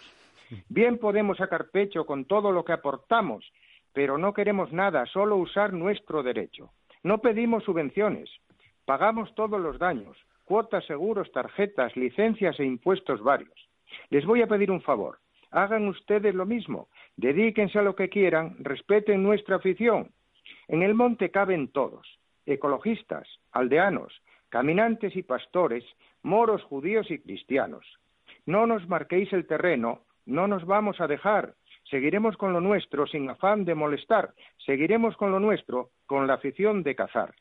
[0.68, 3.45] Bien podemos sacar pecho con todo lo que aportamos,
[3.93, 6.70] pero no queremos nada, solo usar nuestro derecho.
[7.03, 8.30] No pedimos subvenciones,
[8.84, 13.68] pagamos todos los daños, cuotas, seguros, tarjetas, licencias e impuestos varios.
[14.11, 15.18] Les voy a pedir un favor,
[15.51, 20.11] hagan ustedes lo mismo, dedíquense a lo que quieran, respeten nuestra afición.
[20.68, 22.07] En el monte caben todos,
[22.46, 24.12] ecologistas, aldeanos,
[24.49, 25.84] caminantes y pastores,
[26.22, 27.84] moros, judíos y cristianos.
[28.46, 31.55] No nos marquéis el terreno, no nos vamos a dejar.
[31.90, 34.34] Seguiremos con lo nuestro sin afán de molestar.
[34.64, 37.34] Seguiremos con lo nuestro con la afición de cazar.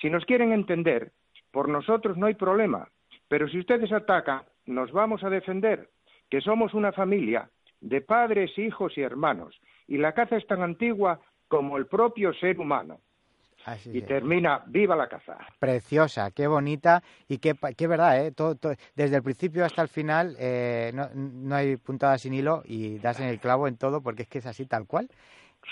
[0.00, 1.12] Si nos quieren entender,
[1.50, 2.88] por nosotros no hay problema.
[3.28, 5.88] Pero si ustedes atacan, nos vamos a defender,
[6.30, 7.50] que somos una familia
[7.80, 9.60] de padres, hijos y hermanos.
[9.88, 13.00] Y la caza es tan antigua como el propio ser humano.
[13.66, 14.06] Así Y es.
[14.06, 15.36] termina, viva la caza.
[15.58, 18.32] Preciosa, qué bonita y qué, pa- qué verdad, ¿eh?
[18.32, 22.62] Todo, todo- desde el principio hasta el final eh, no, no hay puntada sin hilo
[22.64, 25.08] y das en el clavo en todo porque es que es así tal cual.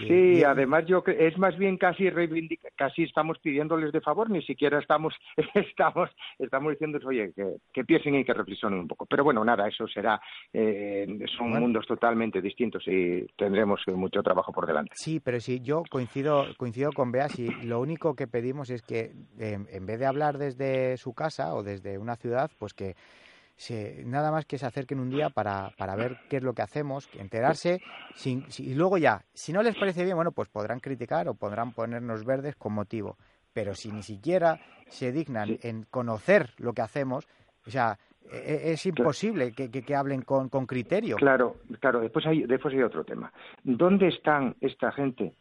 [0.00, 4.00] Y- Sí, y- además yo cre- es más bien casi reivindica, casi estamos pidiéndoles de
[4.00, 5.14] favor, ni siquiera estamos
[5.54, 9.06] estamos estamos diciéndoles oye que, que piensen y que reflexionen un poco.
[9.06, 10.20] Pero bueno, nada, eso será
[10.52, 11.66] eh, son Bueno.
[11.66, 14.92] mundos totalmente distintos y tendremos mucho trabajo por delante.
[14.94, 19.12] Sí, pero sí, yo coincido, coincido con Bea, si lo único que pedimos es que
[19.40, 22.94] eh, en vez de hablar desde su casa o desde una ciudad, pues que
[23.58, 26.62] se, nada más que se acerquen un día para, para ver qué es lo que
[26.62, 27.82] hacemos, enterarse,
[28.14, 31.34] sin, si- y luego ya, si no les parece bien, bueno, pues podrán criticar o
[31.34, 33.18] podrán ponernos verdes con motivo,
[33.52, 37.26] pero si ni siquiera se dignan en conocer lo que hacemos,
[37.66, 37.98] o sea,
[38.30, 41.16] e- e- es imposible que, que- que hablen con, con criterio.
[41.16, 43.32] Claro, claro, después hay después hay otro tema.
[43.64, 45.34] ¿Dónde están esta gente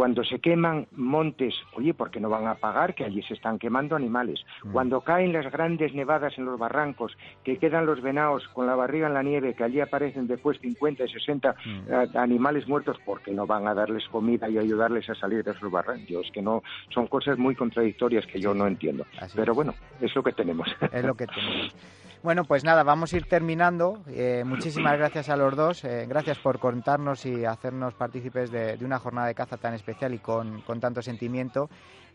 [0.00, 3.58] Cuando se queman montes, oye, ¿por qué no van a pagar que allí se están
[3.58, 4.40] quemando animales?
[4.64, 4.72] Mm.
[4.72, 9.08] Cuando caen las grandes nevadas en los barrancos, que quedan los venados con la barriga
[9.08, 11.92] en la nieve, que allí aparecen después 50 y 60 Mm.
[11.92, 15.50] eh, animales muertos, ¿por qué no van a darles comida y ayudarles a salir de
[15.50, 16.24] esos barrancos?
[16.24, 19.04] Es que no, son cosas muy contradictorias que yo no entiendo.
[19.20, 20.66] Así Pero bueno, es lo que tenemos.
[20.92, 21.74] es lo que tenemos.
[22.22, 24.02] Bueno, pues nada, vamos a ir terminando.
[24.06, 25.84] Eh, muchísimas gracias a los dos.
[25.84, 30.18] eh, gracias por contarnos y hacernos partícipes de, una jornada de caza tan especial y
[30.18, 31.70] con, con tanto sentimiento.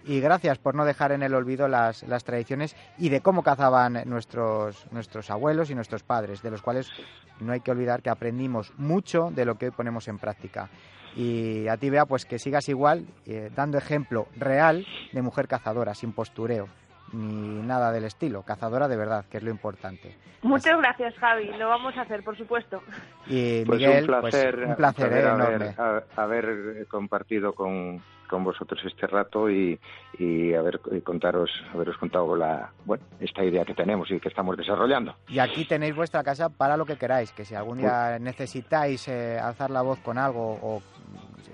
[0.05, 4.03] Y gracias por no dejar en el olvido las, las tradiciones y de cómo cazaban
[4.05, 6.91] nuestros, nuestros abuelos y nuestros padres, de los cuales
[7.39, 10.69] no hay que olvidar que aprendimos mucho de lo que hoy ponemos en práctica.
[11.15, 15.95] Y a ti, Bea, pues que sigas igual, eh, dando ejemplo real de mujer cazadora,
[15.95, 16.67] sin postureo
[17.13, 20.15] ni nada del estilo, cazadora de verdad, que es lo importante.
[20.41, 21.51] Muchas gracias, Javi.
[21.57, 22.81] Lo vamos a hacer, por supuesto.
[23.25, 25.73] Y Pues Miguel, un placer, pues, un placer eh, haber, enorme.
[25.77, 29.79] haber- haber compartido con, con vosotros este rato y,
[30.17, 34.57] y haber y contaros, haberos contado la, bueno, esta idea que tenemos y que estamos
[34.57, 35.15] desarrollando.
[35.27, 39.39] Y aquí tenéis vuestra casa para lo que queráis, que si algún día necesitáis eh,
[39.39, 40.81] alzar la voz con algo o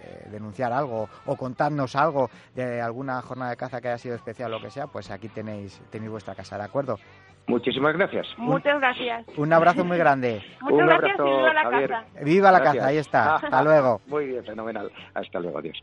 [0.03, 4.53] eh, denunciar algo o contarnos algo de alguna jornada de caza que haya sido especial
[4.53, 6.97] o lo que sea, pues aquí tenéis, tenéis vuestra casa, ¿de acuerdo?
[7.47, 8.27] Muchísimas gracias.
[8.37, 9.25] Muchas gracias.
[9.37, 10.41] Un abrazo muy grande.
[10.61, 11.89] Muchas Un gracias abrazo, y viva la Javier.
[11.89, 12.05] casa.
[12.23, 12.75] Viva la Gracias.
[12.75, 13.35] caza, ahí está.
[13.35, 14.01] Hasta luego.
[14.07, 14.91] Muy bien, fenomenal.
[15.13, 15.77] Hasta luego, adiós.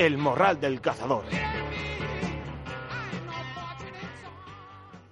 [0.00, 1.24] El morral del cazador.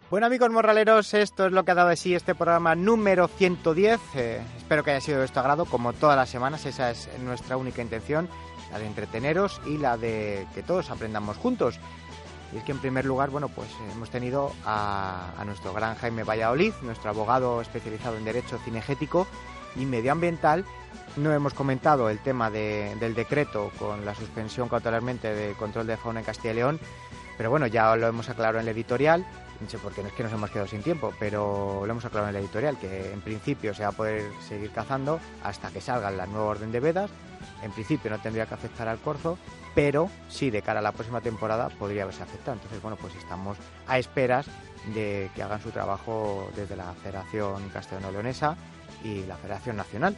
[0.09, 4.01] Bueno amigos morraleros, esto es lo que ha dado de sí este programa número 110.
[4.15, 7.59] Eh, espero que haya sido de vuestro agrado, como todas las semanas, esa es nuestra
[7.59, 8.31] única intención,
[8.73, 11.79] la de entreteneros y la de que todos aprendamos juntos.
[12.55, 15.97] Y es que en primer lugar, bueno, pues eh, hemos tenido a, a nuestro gran
[15.97, 19.27] Jaime Valladolid, nuestro abogado especializado en Derecho Cinegético
[19.77, 20.65] y Medioambiental.
[21.17, 25.97] No hemos comentado el tema de- del decreto con la suspensión cautelarmente de control de
[25.97, 26.81] fauna en Castilla y León,
[27.37, 29.27] pero bueno, ya lo hemos aclarado en el editorial.
[29.61, 32.05] No sé por qué, no es que nos hemos quedado sin tiempo, pero lo hemos
[32.05, 35.81] aclarado en el editorial, que en principio se va a poder seguir cazando hasta que
[35.81, 37.11] salga la nueva orden de vedas.
[37.63, 39.37] En principio no tendría que afectar al corzo,
[39.75, 42.53] pero sí de cara a la próxima temporada podría haberse afectado.
[42.55, 43.59] Entonces, bueno, pues estamos
[43.89, 44.47] a esperas
[44.95, 48.57] de que hagan su trabajo desde la Federación Castellano-Leonesa
[49.05, 50.17] y la Federación Nacional,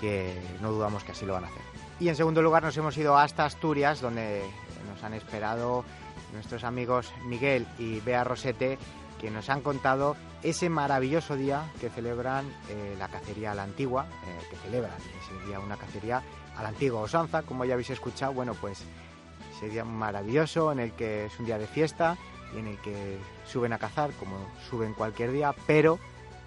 [0.00, 1.62] que no dudamos que así lo van a hacer.
[2.00, 4.42] Y en segundo lugar nos hemos ido hasta Asturias, donde
[4.90, 5.84] nos han esperado
[6.32, 8.78] nuestros amigos Miguel y Bea Rosete,
[9.20, 14.06] que nos han contado ese maravilloso día que celebran eh, la cacería a la antigua,
[14.26, 16.22] eh, que celebran ese día una cacería
[16.56, 18.84] a la antigua usanza, como ya habéis escuchado, bueno, pues
[19.56, 22.16] ese día maravilloso en el que es un día de fiesta
[22.54, 24.36] y en el que suben a cazar como
[24.68, 26.00] suben cualquier día, pero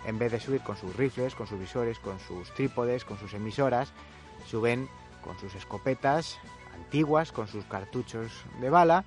[0.06, 3.34] en vez de subir con sus rifles, con sus visores, con sus trípodes, con sus
[3.34, 3.94] emisoras,
[4.46, 4.88] suben
[5.24, 6.38] con sus escopetas
[6.76, 8.32] antiguas, con sus cartuchos
[8.62, 9.04] de bala,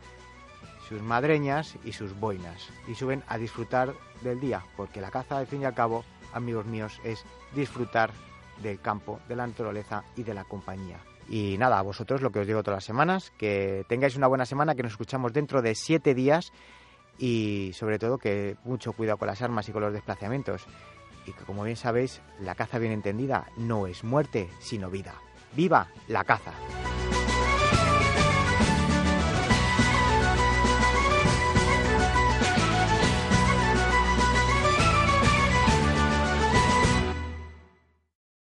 [0.88, 2.68] sus madreñas y sus boinas.
[2.88, 6.66] Y suben a disfrutar del día, porque la caza, al fin y al cabo, amigos
[6.66, 7.24] míos, es
[7.54, 8.10] disfrutar
[8.62, 10.98] del campo, de la naturaleza y de la compañía.
[11.28, 14.46] Y nada, a vosotros lo que os digo todas las semanas, que tengáis una buena
[14.46, 16.52] semana, que nos escuchamos dentro de siete días
[17.18, 20.66] y sobre todo que mucho cuidado con las armas y con los desplazamientos.
[21.26, 25.14] Y que como bien sabéis, la caza bien entendida no es muerte, sino vida.
[25.54, 26.52] ¡Viva la caza!